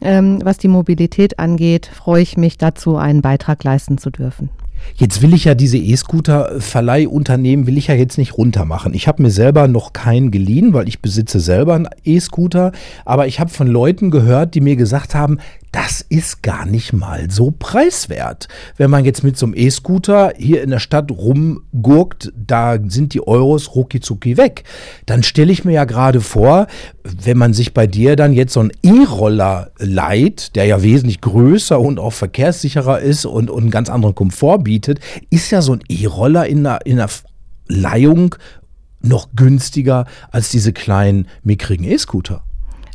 ähm, 0.02 0.40
was 0.44 0.58
die 0.58 0.68
Mobilität 0.68 1.40
angeht, 1.40 1.86
freue 1.86 2.22
ich 2.22 2.36
mich 2.36 2.58
dazu, 2.58 2.98
einen 2.98 3.22
Beitrag 3.22 3.64
leisten 3.64 3.98
zu 3.98 4.10
dürfen. 4.10 4.50
Jetzt 4.96 5.22
will 5.22 5.34
ich 5.34 5.46
ja 5.46 5.56
diese 5.56 5.78
E-Scooter-Verleihunternehmen 5.78 7.66
will 7.68 7.78
ich 7.78 7.88
ja 7.88 7.96
jetzt 7.96 8.18
nicht 8.18 8.38
runtermachen. 8.38 8.94
Ich 8.94 9.08
habe 9.08 9.24
mir 9.24 9.32
selber 9.32 9.68
noch 9.68 9.94
keinen 9.94 10.30
geliehen, 10.30 10.74
weil 10.74 10.88
ich 10.88 11.02
besitze 11.02 11.40
selber 11.40 11.76
einen 11.76 11.90
E-Scooter. 12.04 12.72
Aber 13.06 13.28
ich 13.28 13.40
habe 13.40 13.50
von 13.50 13.68
Leuten 13.68 14.12
gehört, 14.12 14.56
die 14.56 14.62
mir 14.62 14.76
gesagt 14.76 15.16
haben, 15.16 15.40
das 15.74 16.06
ist 16.08 16.44
gar 16.44 16.68
nicht 16.68 16.94
mal 16.94 17.32
so 17.32 17.52
preiswert. 17.52 18.48
Wenn 18.78 18.92
man 18.92 19.06
jetzt 19.06 19.24
mit 19.24 19.38
so 19.38 19.48
einem 19.48 19.56
E-Scooter 19.58 20.32
hier 20.38 20.62
in 20.62 20.70
der 20.70 20.80
Stadt 20.80 21.10
rumgurkt, 21.12 22.32
da 22.36 22.78
sind 22.88 23.16
die 23.16 23.28
Euros 23.28 23.76
rucki 23.76 24.38
weg. 24.38 24.66
Dann 25.08 25.24
stelle 25.24 25.52
ich 25.52 25.66
mir 25.66 25.74
ja 25.74 25.86
gerade 25.86 26.22
vor, 26.22 26.68
wenn 27.04 27.40
man 27.40 27.54
sich 27.54 27.74
bei 27.74 27.88
dir 27.88 28.16
dann 28.16 28.34
jetzt 28.34 28.54
so 28.54 28.60
einen 28.60 28.72
E-Roller 28.84 29.72
leiht, 29.80 30.56
der 30.56 30.66
ja 30.66 30.84
wesentlich 30.84 31.22
größer 31.22 31.80
und 31.80 32.00
auch 32.00 32.14
verkehrssicherer 32.14 33.00
ist 33.00 33.26
und, 33.26 33.50
und 33.50 33.64
einen 33.64 33.72
ganz 33.72 33.90
anderen 33.90 34.14
Komfort 34.14 34.60
bietet, 34.60 35.00
ist 35.32 35.50
ja 35.50 35.64
so 35.64 35.74
ein 35.74 35.84
E-Roller 35.90 36.46
in 36.46 36.68
einer, 36.68 36.86
in 36.86 37.00
einer 37.00 37.10
Leihung 37.68 38.36
noch 39.02 39.30
günstiger 39.36 40.06
als 40.30 40.52
diese 40.52 40.72
kleinen 40.72 41.28
mickrigen 41.44 41.86
E-Scooter. 41.86 42.44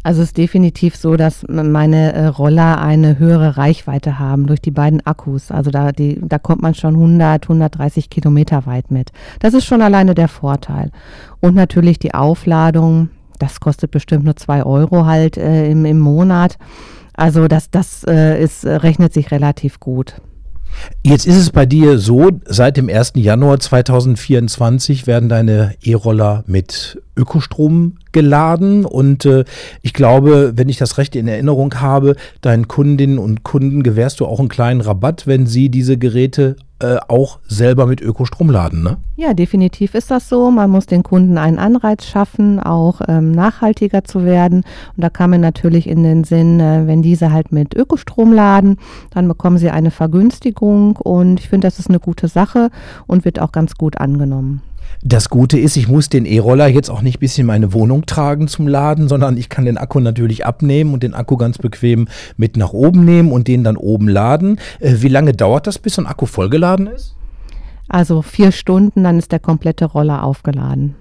Also 0.09 0.23
es 0.23 0.29
ist 0.29 0.39
definitiv 0.39 0.97
so, 0.97 1.19
dass 1.19 1.45
meine 1.47 2.15
äh, 2.15 2.25
Roller 2.29 2.81
eine 2.81 3.19
höhere 3.19 3.59
Reichweite 3.59 4.19
haben 4.19 4.47
durch 4.47 4.63
die 4.63 4.71
beiden 4.71 5.05
Akkus. 5.05 5.51
Also 5.51 5.71
da, 5.71 5.93
die, 5.93 6.19
da 6.23 6.39
kommt 6.39 6.63
man 6.63 6.73
schon 6.75 6.95
100, 6.95 7.43
130 7.43 8.09
Kilometer 8.09 8.65
weit 8.65 8.91
mit. 8.91 9.11
Das 9.41 9.53
ist 9.53 9.67
schon 9.67 9.83
alleine 9.83 10.15
der 10.15 10.29
Vorteil. 10.29 10.93
Und 11.41 11.55
natürlich 11.55 11.99
die 11.99 12.15
Aufladung, 12.15 13.11
das 13.39 13.61
kostet 13.61 13.91
bestimmt 13.91 14.25
nur 14.25 14.37
zwei 14.37 14.63
Euro 14.63 15.05
halt 15.05 15.37
äh, 15.37 15.71
im, 15.71 15.85
im 15.85 15.99
Monat. 15.99 16.57
Also 17.13 17.47
das, 17.47 17.71
das 17.71 18.03
äh, 18.05 18.43
ist, 18.43 18.65
rechnet 18.65 19.13
sich 19.13 19.31
relativ 19.31 19.79
gut. 19.79 20.15
Jetzt 21.03 21.27
ist 21.27 21.37
es 21.37 21.51
bei 21.51 21.67
dir 21.67 21.99
so, 21.99 22.31
seit 22.47 22.79
dem 22.79 22.89
1. 22.89 23.13
Januar 23.17 23.61
2024 23.61 25.07
werden 25.07 25.29
deine 25.29 25.75
E-Roller 25.83 26.45
mit 26.47 27.03
Ökostrom 27.19 27.97
geladen 28.13 28.85
und 28.85 29.27
äh, 29.27 29.45
ich 29.83 29.93
glaube, 29.93 30.53
wenn 30.57 30.69
ich 30.69 30.79
das 30.79 30.97
recht 30.97 31.17
in 31.17 31.29
Erinnerung 31.29 31.75
habe, 31.75 32.17
deinen 32.41 32.69
Kundinnen 32.69 33.19
und 33.19 33.43
Kunden 33.43 33.83
gewährst 33.83 34.21
du 34.21 34.27
auch 34.27 34.39
einen 34.39 34.49
kleinen 34.49 34.81
Rabatt, 34.81 35.27
wenn 35.27 35.47
sie 35.47 35.69
diese 35.69 35.99
Geräte 35.99 36.57
äh, 36.81 36.99
auch 37.09 37.41
selber 37.49 37.87
mit 37.87 38.01
Ökostrom 38.01 38.51
laden, 38.51 38.85
ne? 38.85 38.99
Ja, 39.17 39.35
definitiv 39.35 39.95
ist 39.95 40.13
das 40.13 40.29
so. 40.29 40.51
Man 40.53 40.71
muss 40.71 40.87
den 40.87 41.03
Kunden 41.03 41.37
einen 41.37 41.59
Anreiz 41.59 42.05
schaffen, 42.05 42.61
auch 42.61 43.01
ähm, 43.09 43.33
nachhaltiger 43.33 44.05
zu 44.05 44.25
werden. 44.25 44.59
Und 44.97 45.03
da 45.03 45.11
kam 45.11 45.31
mir 45.31 45.41
natürlich 45.41 45.89
in 45.89 46.05
den 46.05 46.23
Sinn, 46.23 46.61
äh, 46.61 46.87
wenn 46.87 47.03
diese 47.03 47.33
halt 47.33 47.51
mit 47.51 47.75
Ökostrom 47.75 48.33
laden, 48.33 48.77
dann 49.11 49.27
bekommen 49.27 49.59
sie 49.59 49.71
eine 49.71 49.91
Vergünstigung 49.91 50.95
und 50.97 51.41
ich 51.41 51.49
finde, 51.49 51.67
das 51.67 51.81
ist 51.81 51.89
eine 51.89 51.99
gute 51.99 52.29
Sache 52.29 52.71
und 53.09 53.25
wird 53.25 53.41
auch 53.41 53.51
ganz 53.51 53.75
gut 53.75 53.99
angenommen. 53.99 54.63
Das 55.03 55.29
Gute 55.29 55.59
ist, 55.59 55.77
ich 55.77 55.89
muss 55.89 56.09
den 56.09 56.27
E-Roller 56.27 56.67
jetzt 56.67 56.91
auch 56.91 57.03
nicht 57.03 57.21
bis 57.21 57.39
in 57.39 57.47
meine 57.47 57.73
Wohnung 57.73 58.07
tragen 58.07 58.49
zum 58.49 58.67
Laden, 58.67 59.09
sondern 59.09 59.37
ich 59.37 59.49
kann 59.49 59.65
den 59.65 59.79
Akku 59.79 60.01
natürlich 60.01 60.45
abnehmen 60.45 60.93
und 60.93 61.03
den 61.03 61.15
Akku 61.15 61.37
ganz 61.37 61.59
bequem 61.59 62.09
mit 62.37 62.57
nach 62.57 62.73
oben 62.73 63.05
nehmen 63.05 63.31
und 63.31 63.49
den 63.49 63.65
dann 63.65 63.77
oben 63.77 64.09
laden. 64.09 64.59
Äh, 64.81 64.97
wie 64.99 65.09
lange 65.09 65.33
dauert 65.33 65.67
das, 65.67 65.79
bis 65.79 65.95
so 65.95 66.03
ein 66.03 66.07
Akku 66.07 66.27
vollgeladen 66.27 66.89
ist? 66.89 67.15
Also 67.89 68.23
vier 68.23 68.53
Stunden, 68.53 69.05
dann 69.05 69.19
ist 69.19 69.33
der 69.33 69.41
komplette 69.41 69.85
Roller 69.87 70.25
aufgeladen 70.25 70.95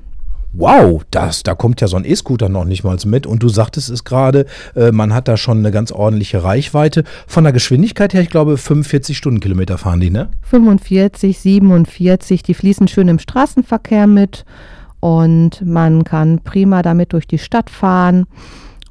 wow, 0.53 1.03
das, 1.12 1.43
da 1.43 1.55
kommt 1.55 1.81
ja 1.81 1.88
so 1.88 1.97
ein 1.97 2.05
E-Scooter 2.05 2.49
noch 2.49 2.65
nicht 2.65 2.83
mal 2.83 2.97
mit. 3.05 3.27
Und 3.27 3.43
du 3.43 3.49
sagtest 3.49 3.89
es 3.89 4.03
gerade, 4.03 4.45
äh, 4.75 4.91
man 4.91 5.13
hat 5.13 5.27
da 5.27 5.38
schon 5.38 5.60
eine 5.60 5.71
ganz 5.71 5.91
ordentliche 5.91 6.43
Reichweite. 6.43 7.03
Von 7.27 7.43
der 7.43 7.53
Geschwindigkeit 7.53 8.13
her, 8.13 8.21
ich 8.21 8.29
glaube, 8.29 8.57
45 8.57 9.17
Stundenkilometer 9.17 9.77
fahren 9.77 9.99
die, 9.99 10.10
ne? 10.10 10.29
45, 10.43 11.38
47, 11.38 12.43
die 12.43 12.53
fließen 12.53 12.88
schön 12.88 13.07
im 13.07 13.19
Straßenverkehr 13.19 14.07
mit. 14.07 14.45
und 14.99 15.63
man 15.63 16.03
kann 16.03 16.39
prima 16.39 16.81
damit 16.81 17.13
durch 17.13 17.27
die 17.27 17.38
Stadt 17.38 17.69
fahren. 17.69 18.25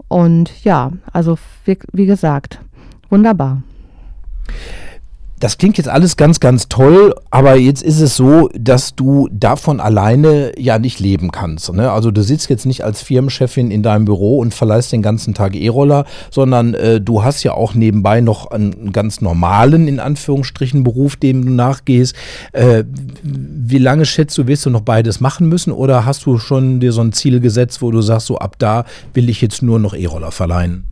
Und 0.08 0.62
ja, 0.64 0.92
also 1.12 1.36
wie, 1.64 1.78
wie 1.92 2.06
gesagt, 2.06 2.60
wunderbar. 3.10 3.62
Das 5.38 5.58
klingt 5.58 5.76
jetzt 5.76 5.88
alles 5.88 6.16
ganz, 6.16 6.40
ganz 6.40 6.68
toll, 6.68 7.14
aber 7.30 7.56
jetzt 7.56 7.82
ist 7.82 8.00
es 8.00 8.16
so, 8.16 8.48
dass 8.58 8.94
du 8.94 9.28
davon 9.30 9.80
alleine 9.80 10.52
ja 10.58 10.78
nicht 10.78 10.98
leben 10.98 11.30
kannst. 11.30 11.70
Ne? 11.74 11.90
Also 11.92 12.10
du 12.10 12.22
sitzt 12.22 12.48
jetzt 12.48 12.64
nicht 12.64 12.84
als 12.84 13.02
Firmenchefin 13.02 13.70
in 13.70 13.82
deinem 13.82 14.06
Büro 14.06 14.38
und 14.38 14.54
verleihst 14.54 14.92
den 14.92 15.02
ganzen 15.02 15.34
Tag 15.34 15.54
E-Roller, 15.54 16.06
sondern 16.30 16.72
äh, 16.72 17.02
du 17.02 17.22
hast 17.22 17.42
ja 17.42 17.52
auch 17.52 17.74
nebenbei 17.74 18.22
noch 18.22 18.50
einen 18.50 18.92
ganz 18.92 19.20
normalen, 19.20 19.88
in 19.88 20.00
Anführungsstrichen, 20.00 20.84
Beruf, 20.84 21.16
dem 21.16 21.44
du 21.44 21.52
nachgehst. 21.52 22.14
Äh, 22.52 22.84
wie 23.22 23.78
lange 23.78 24.06
schätzt 24.06 24.38
du, 24.38 24.46
wirst 24.46 24.64
du 24.64 24.70
noch 24.70 24.80
beides 24.80 25.20
machen 25.20 25.48
müssen 25.50 25.70
oder 25.70 26.06
hast 26.06 26.24
du 26.24 26.38
schon 26.38 26.80
dir 26.80 26.92
so 26.92 27.02
ein 27.02 27.12
Ziel 27.12 27.40
gesetzt, 27.40 27.82
wo 27.82 27.90
du 27.90 28.00
sagst, 28.00 28.28
so 28.28 28.38
ab 28.38 28.56
da 28.58 28.86
will 29.12 29.28
ich 29.28 29.42
jetzt 29.42 29.62
nur 29.62 29.78
noch 29.78 29.92
E-Roller 29.92 30.32
verleihen? 30.32 30.84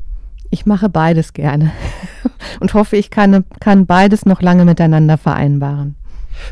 Ich 0.54 0.66
mache 0.66 0.88
beides 0.88 1.32
gerne 1.32 1.72
und 2.60 2.74
hoffe, 2.74 2.96
ich 2.96 3.10
kann, 3.10 3.44
kann 3.58 3.86
beides 3.86 4.24
noch 4.24 4.40
lange 4.40 4.64
miteinander 4.64 5.18
vereinbaren. 5.18 5.96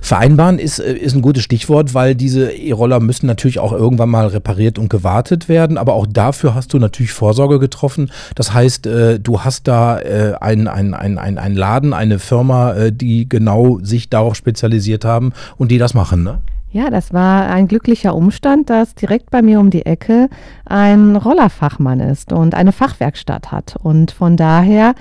Vereinbaren 0.01 0.59
ist, 0.59 0.81
äh, 0.81 0.93
ist 0.93 1.15
ein 1.15 1.23
gutes 1.23 1.45
Stichwort, 1.45 1.95
weil 1.95 2.17
diese 2.17 2.51
E-Roller 2.51 2.99
müssen 2.99 3.27
natürlich 3.27 3.61
auch 3.61 3.73
irgendwann 3.73 4.09
mal 4.11 4.27
repariert 4.27 4.77
und 4.81 4.89
gewartet 4.91 5.49
werden. 5.49 5.79
Aber 5.79 5.93
auch 5.93 6.09
dafür 6.09 6.57
hast 6.57 6.73
du 6.73 6.81
natürlich 6.81 7.13
Vorsorge 7.13 7.61
getroffen. 7.61 8.11
Das 8.35 8.53
heißt, 8.53 8.89
äh, 8.89 9.21
du 9.21 9.43
hast 9.43 9.69
da 9.69 10.01
äh, 10.01 10.35
einen 10.41 10.67
ein, 10.67 10.95
ein, 10.95 11.39
ein 11.39 11.55
Laden, 11.55 11.93
eine 11.93 12.19
Firma, 12.19 12.91
die 12.91 13.29
genau 13.29 13.79
sich 13.83 14.11
darauf 14.11 14.35
spezialisiert 14.35 15.05
haben 15.05 15.33
und 15.59 15.71
die 15.71 15.79
das 15.79 15.95
machen, 15.95 16.25
ne? 16.25 16.41
Ja, 16.73 16.89
das 16.89 17.13
war 17.13 17.51
ein 17.51 17.69
glücklicher 17.69 18.15
Umstand, 18.15 18.71
dass 18.71 18.95
direkt 18.95 19.31
bei 19.31 19.43
mir 19.43 19.61
um 19.61 19.69
die 19.69 19.85
Ecke 19.85 20.31
ein 20.73 21.17
Rollerfachmann 21.17 22.01
ist 22.01 22.33
und 22.33 22.55
eine 22.55 22.73
Fachwerkstatt 22.73 23.53
hat. 23.53 23.77
Und 23.83 24.11
von 24.11 24.37
daher 24.37 24.95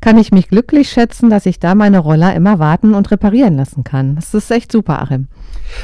kann 0.00 0.18
ich 0.18 0.30
mich 0.30 0.48
glücklich 0.48 0.88
schätzen, 0.88 1.30
dass 1.30 1.46
ich 1.46 1.58
da 1.58 1.74
meine 1.74 1.98
Roller 1.98 2.34
immer 2.34 2.58
warten 2.58 2.94
und 2.94 3.10
reparieren 3.10 3.56
lassen 3.56 3.82
kann. 3.82 4.14
Das 4.14 4.32
ist 4.34 4.50
echt 4.50 4.70
super, 4.70 5.02
Achim. 5.02 5.26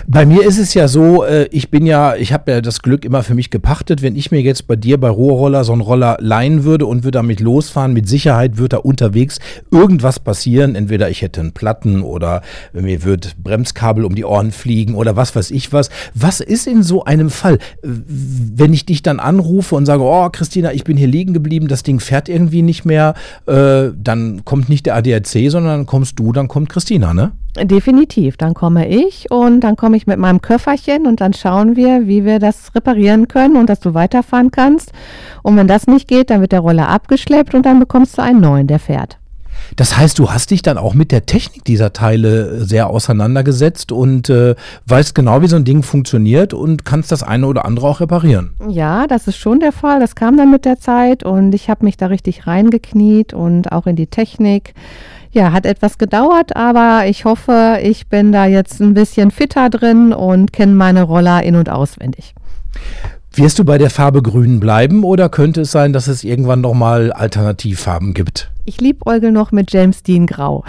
Bei 0.07 0.27
mir 0.27 0.45
ist 0.47 0.59
es 0.59 0.75
ja 0.75 0.89
so, 0.89 1.25
äh, 1.25 1.49
ich 1.51 1.71
bin 1.71 1.87
ja, 1.87 2.15
ich 2.17 2.33
habe 2.33 2.51
ja 2.53 2.61
das 2.61 2.83
Glück 2.83 3.05
immer 3.05 3.23
für 3.23 3.35
mich 3.35 3.51
gepachtet. 3.51 4.03
Wenn 4.03 4.17
ich 4.17 4.31
mir 4.31 4.41
jetzt 4.41 4.67
bei 4.67 4.77
dir 4.77 4.99
bei 4.99 5.09
Ruhrroller 5.09 5.65
so 5.65 5.73
einen 5.73 5.81
Roller 5.81 6.17
leihen 6.21 6.65
würde 6.65 6.87
und 6.87 7.05
würde 7.05 7.19
damit 7.19 7.41
losfahren, 7.41 7.93
mit 7.93 8.09
Sicherheit 8.09 8.59
wird 8.59 8.73
da 8.73 8.79
unterwegs 8.79 9.39
irgendwas 9.71 10.21
passieren. 10.21 10.75
Entweder 10.75 11.11
ich 11.11 11.23
hätte 11.23 11.41
einen 11.41 11.53
Platten 11.53 12.03
oder 12.03 12.43
mir 12.73 13.03
wird 13.05 13.37
Bremskabel 13.43 14.05
um 14.05 14.15
die 14.15 14.25
Ohren 14.25 14.53
fliegen 14.53 14.95
oder 14.95 15.17
was 15.17 15.35
weiß 15.35 15.51
ich 15.51 15.73
was. 15.73 15.91
Was 16.15 16.41
ist 16.41 16.67
in 16.67 16.83
so 16.83 17.05
einem 17.05 17.31
Fall, 17.31 17.59
wenn 17.83 18.73
ich 18.73 18.87
dich 18.87 19.03
dann 19.03 19.21
anrufe 19.33 19.75
und 19.75 19.87
sage, 19.87 20.03
oh 20.03 20.29
Christina, 20.31 20.73
ich 20.73 20.85
bin 20.85 20.97
hier 20.97 21.09
liegen 21.09 21.33
geblieben, 21.33 21.69
das 21.69 21.83
Ding 21.83 22.01
fährt 22.01 22.29
irgendwie 22.29 22.63
nicht 22.63 22.85
mehr, 22.85 23.15
äh, 23.47 23.91
dann 23.97 24.45
kommt 24.45 24.69
nicht 24.69 24.87
der 24.87 24.97
ADAC, 24.97 25.51
sondern 25.51 25.79
dann 25.79 25.87
kommst 25.87 26.19
du, 26.19 26.33
dann 26.33 26.49
kommt 26.49 26.69
Christina, 26.69 27.15
ne? 27.15 27.33
Definitiv. 27.57 28.39
Dann 28.39 28.55
komme 28.55 28.89
ich 28.89 29.31
und 29.31 29.61
dann 29.61 29.77
komme 29.77 29.97
ich 29.97 30.07
mit 30.07 30.19
meinem 30.19 30.41
Köfferchen 30.41 31.07
und 31.07 31.21
dann 31.21 31.35
schauen 31.35 31.77
wir, 31.77 32.07
wie 32.07 32.25
wir 32.25 32.39
das 32.39 32.75
reparieren 32.75 33.29
können 33.29 33.57
und 33.57 33.69
dass 33.69 33.81
du 33.81 33.93
weiterfahren 33.93 34.51
kannst. 34.51 34.93
Und 35.43 35.57
wenn 35.57 35.69
das 35.69 35.87
nicht 35.87 36.09
geht, 36.09 36.31
dann 36.31 36.41
wird 36.41 36.53
der 36.53 36.61
Roller 36.61 36.89
abgeschleppt 36.89 37.55
und 37.55 37.67
dann 37.67 37.79
bekommst 37.79 38.17
du 38.17 38.23
einen 38.23 38.41
neuen, 38.41 38.67
der 38.69 38.79
fährt. 38.79 39.19
Das 39.77 39.97
heißt, 39.97 40.19
du 40.19 40.31
hast 40.31 40.51
dich 40.51 40.63
dann 40.63 40.79
auch 40.79 40.95
mit 40.95 41.13
der 41.13 41.27
Technik 41.27 41.65
dieser 41.65 41.93
Teile 41.93 42.65
sehr 42.65 42.91
auseinandergesetzt 42.91 43.93
und 43.93 44.29
äh, 44.29 44.55
weißt 44.87 45.15
genau, 45.15 45.43
wie 45.43 45.49
so 45.49 45.57
ein 45.57 45.65
Ding 45.65 45.83
funktioniert 45.83 46.55
und 46.55 46.85
kannst 46.85 47.13
das 47.13 47.23
eine 47.23 47.47
oder 47.47 47.65
andere 47.65 47.87
auch 47.89 48.01
reparieren. 48.01 48.55
Ja, 48.69 49.07
das 49.07 49.29
ist 49.29 49.37
schon 49.37 49.61
der 49.61 49.73
Fall. 49.73 50.01
Das 50.01 50.15
kam 50.15 50.37
dann 50.37 50.51
mit 50.51 50.65
der 50.65 50.79
Zeit 50.79 51.23
und 51.23 51.55
ich 51.55 51.71
habe 51.71 51.85
mich 51.85 51.97
da 51.97 52.07
richtig 52.07 52.47
reingekniet 52.47 53.33
und 53.35 53.73
auch 53.73 53.87
in 53.87 53.97
die 53.97 54.07
Technik. 54.07 54.75
Ja, 55.33 55.53
hat 55.53 55.65
etwas 55.65 55.97
gedauert, 55.97 56.57
aber 56.57 57.07
ich 57.07 57.25
hoffe, 57.25 57.79
ich 57.83 58.09
bin 58.09 58.33
da 58.33 58.45
jetzt 58.45 58.81
ein 58.81 58.93
bisschen 58.93 59.31
fitter 59.31 59.71
drin 59.71 60.13
und 60.13 60.53
kenne 60.53 60.75
meine 60.75 61.05
Roller 61.05 61.43
in- 61.43 61.57
und 61.57 61.71
auswendig. 61.71 62.35
Wirst 63.35 63.59
du 63.59 63.65
bei 63.65 63.79
der 63.79 63.89
Farbe 63.89 64.21
Grün 64.21 64.61
bleiben 64.61 65.05
oder 65.05 65.31
könnte 65.31 65.63
es 65.63 65.73
sein, 65.73 65.95
dass 65.95 66.07
es 66.07 66.23
irgendwann 66.23 66.61
nochmal 66.61 67.13
Alternativfarben 67.13 68.13
gibt? 68.13 68.51
Ich 68.67 68.79
liebäugel 68.79 69.33
noch 69.33 69.53
mit 69.53 69.73
James 69.73 70.03
Dean 70.03 70.27
Grau. 70.27 70.65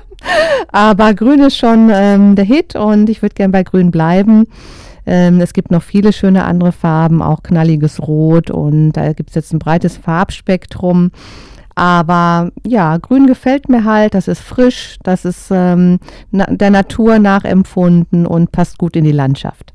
aber 0.72 1.12
Grün 1.12 1.40
ist 1.40 1.58
schon 1.58 1.90
ähm, 1.92 2.36
der 2.36 2.46
Hit 2.46 2.74
und 2.74 3.10
ich 3.10 3.20
würde 3.20 3.34
gern 3.34 3.52
bei 3.52 3.64
Grün 3.64 3.90
bleiben. 3.90 4.46
Ähm, 5.04 5.42
es 5.42 5.52
gibt 5.52 5.70
noch 5.70 5.82
viele 5.82 6.14
schöne 6.14 6.44
andere 6.44 6.72
Farben, 6.72 7.20
auch 7.20 7.42
knalliges 7.42 8.00
Rot 8.00 8.50
und 8.50 8.92
da 8.92 9.12
gibt 9.12 9.28
es 9.30 9.34
jetzt 9.34 9.52
ein 9.52 9.58
breites 9.58 9.98
Farbspektrum. 9.98 11.10
Aber 11.74 12.50
ja, 12.66 12.96
grün 12.96 13.26
gefällt 13.26 13.68
mir 13.68 13.84
halt, 13.84 14.14
das 14.14 14.26
ist 14.26 14.40
frisch, 14.40 14.96
das 15.02 15.26
ist 15.26 15.48
ähm, 15.50 15.98
na, 16.30 16.46
der 16.46 16.70
Natur 16.70 17.18
nachempfunden 17.18 18.26
und 18.26 18.52
passt 18.52 18.78
gut 18.78 18.96
in 18.96 19.04
die 19.04 19.12
Landschaft 19.12 19.74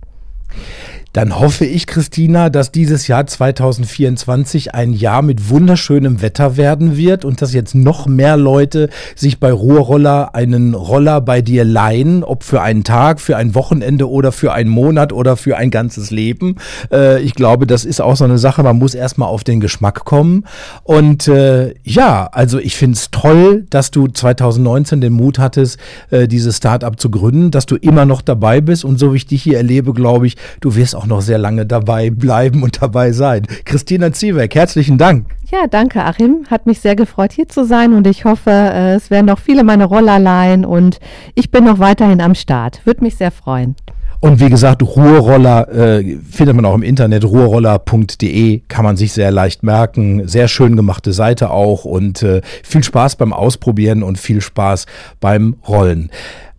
dann 1.15 1.39
hoffe 1.39 1.63
ich, 1.63 1.87
Christina, 1.87 2.49
dass 2.49 2.73
dieses 2.73 3.07
Jahr 3.07 3.25
2024 3.25 4.75
ein 4.75 4.91
Jahr 4.91 5.21
mit 5.21 5.49
wunderschönem 5.49 6.21
Wetter 6.21 6.57
werden 6.57 6.97
wird 6.97 7.23
und 7.23 7.41
dass 7.41 7.53
jetzt 7.53 7.73
noch 7.73 8.05
mehr 8.05 8.35
Leute 8.35 8.89
sich 9.15 9.39
bei 9.39 9.49
Ruhrroller 9.49 10.35
einen 10.35 10.73
Roller 10.73 11.21
bei 11.21 11.41
dir 11.41 11.63
leihen, 11.63 12.25
ob 12.25 12.43
für 12.43 12.61
einen 12.61 12.83
Tag, 12.83 13.21
für 13.21 13.37
ein 13.37 13.55
Wochenende 13.55 14.09
oder 14.09 14.33
für 14.33 14.51
einen 14.51 14.69
Monat 14.69 15.13
oder 15.13 15.37
für 15.37 15.55
ein 15.55 15.71
ganzes 15.71 16.11
Leben. 16.11 16.57
Äh, 16.91 17.21
ich 17.21 17.33
glaube, 17.33 17.65
das 17.65 17.85
ist 17.85 18.01
auch 18.01 18.17
so 18.17 18.25
eine 18.25 18.37
Sache, 18.37 18.61
man 18.63 18.77
muss 18.77 18.93
erstmal 18.93 19.29
auf 19.29 19.45
den 19.45 19.61
Geschmack 19.61 20.03
kommen. 20.03 20.43
Und 20.83 21.29
äh, 21.29 21.75
ja, 21.85 22.27
also 22.29 22.59
ich 22.59 22.75
finde 22.75 22.97
es 22.97 23.09
toll, 23.11 23.65
dass 23.69 23.89
du 23.89 24.09
2019 24.09 24.99
den 24.99 25.13
Mut 25.13 25.39
hattest, 25.39 25.79
äh, 26.11 26.27
dieses 26.27 26.57
Startup 26.57 26.99
zu 26.99 27.09
gründen, 27.09 27.51
dass 27.51 27.67
du 27.67 27.77
immer 27.77 28.03
noch 28.03 28.21
dabei 28.21 28.59
bist 28.59 28.83
und 28.83 28.99
so 28.99 29.13
wie 29.13 29.17
ich 29.17 29.27
dich 29.27 29.43
hier 29.43 29.55
erlebe, 29.55 29.93
glaube 29.93 30.27
ich, 30.27 30.35
du 30.59 30.75
wirst 30.75 30.93
auch 30.93 31.04
auch 31.05 31.07
noch 31.07 31.21
sehr 31.21 31.37
lange 31.37 31.65
dabei 31.65 32.09
bleiben 32.09 32.63
und 32.63 32.81
dabei 32.81 33.11
sein. 33.11 33.43
Christina 33.63 34.11
Ziebeck, 34.11 34.55
herzlichen 34.55 34.97
Dank. 34.97 35.27
Ja, 35.51 35.67
danke, 35.69 36.03
Achim. 36.03 36.45
Hat 36.49 36.65
mich 36.65 36.79
sehr 36.79 36.95
gefreut, 36.95 37.31
hier 37.31 37.47
zu 37.47 37.65
sein 37.65 37.93
und 37.93 38.07
ich 38.07 38.25
hoffe, 38.25 38.49
äh, 38.49 38.95
es 38.95 39.11
werden 39.11 39.27
noch 39.27 39.39
viele 39.39 39.63
meine 39.63 39.85
Rollerlein 39.85 40.65
und 40.65 40.99
ich 41.35 41.51
bin 41.51 41.63
noch 41.65 41.79
weiterhin 41.79 42.21
am 42.21 42.35
Start. 42.35 42.81
Würde 42.85 43.03
mich 43.03 43.15
sehr 43.15 43.31
freuen. 43.31 43.75
Und 44.21 44.39
wie 44.39 44.49
gesagt, 44.49 44.81
Ruhrroller 44.81 45.69
äh, 45.69 46.17
findet 46.27 46.55
man 46.55 46.65
auch 46.65 46.73
im 46.73 46.81
Internet, 46.81 47.25
ruhrroller.de, 47.25 48.61
kann 48.67 48.83
man 48.83 48.97
sich 48.97 49.13
sehr 49.13 49.29
leicht 49.29 49.61
merken. 49.61 50.27
Sehr 50.27 50.47
schön 50.47 50.75
gemachte 50.75 51.13
Seite 51.13 51.51
auch 51.51 51.85
und 51.85 52.23
äh, 52.23 52.41
viel 52.63 52.83
Spaß 52.83 53.17
beim 53.17 53.33
Ausprobieren 53.33 54.01
und 54.01 54.17
viel 54.17 54.41
Spaß 54.41 54.87
beim 55.19 55.57
Rollen. 55.67 56.09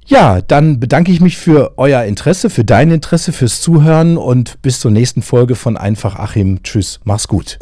Ja, 0.08 0.40
dann 0.40 0.78
bedanke 0.78 1.10
ich 1.10 1.20
mich 1.20 1.36
für 1.36 1.72
euer 1.78 2.04
Interesse, 2.04 2.48
für 2.48 2.64
dein 2.64 2.92
Interesse, 2.92 3.32
fürs 3.32 3.60
Zuhören 3.60 4.16
und 4.16 4.62
bis 4.62 4.78
zur 4.78 4.92
nächsten 4.92 5.20
Folge 5.20 5.56
von 5.56 5.76
Einfach 5.76 6.16
Achim. 6.16 6.62
Tschüss, 6.62 7.00
mach's 7.04 7.26
gut. 7.26 7.58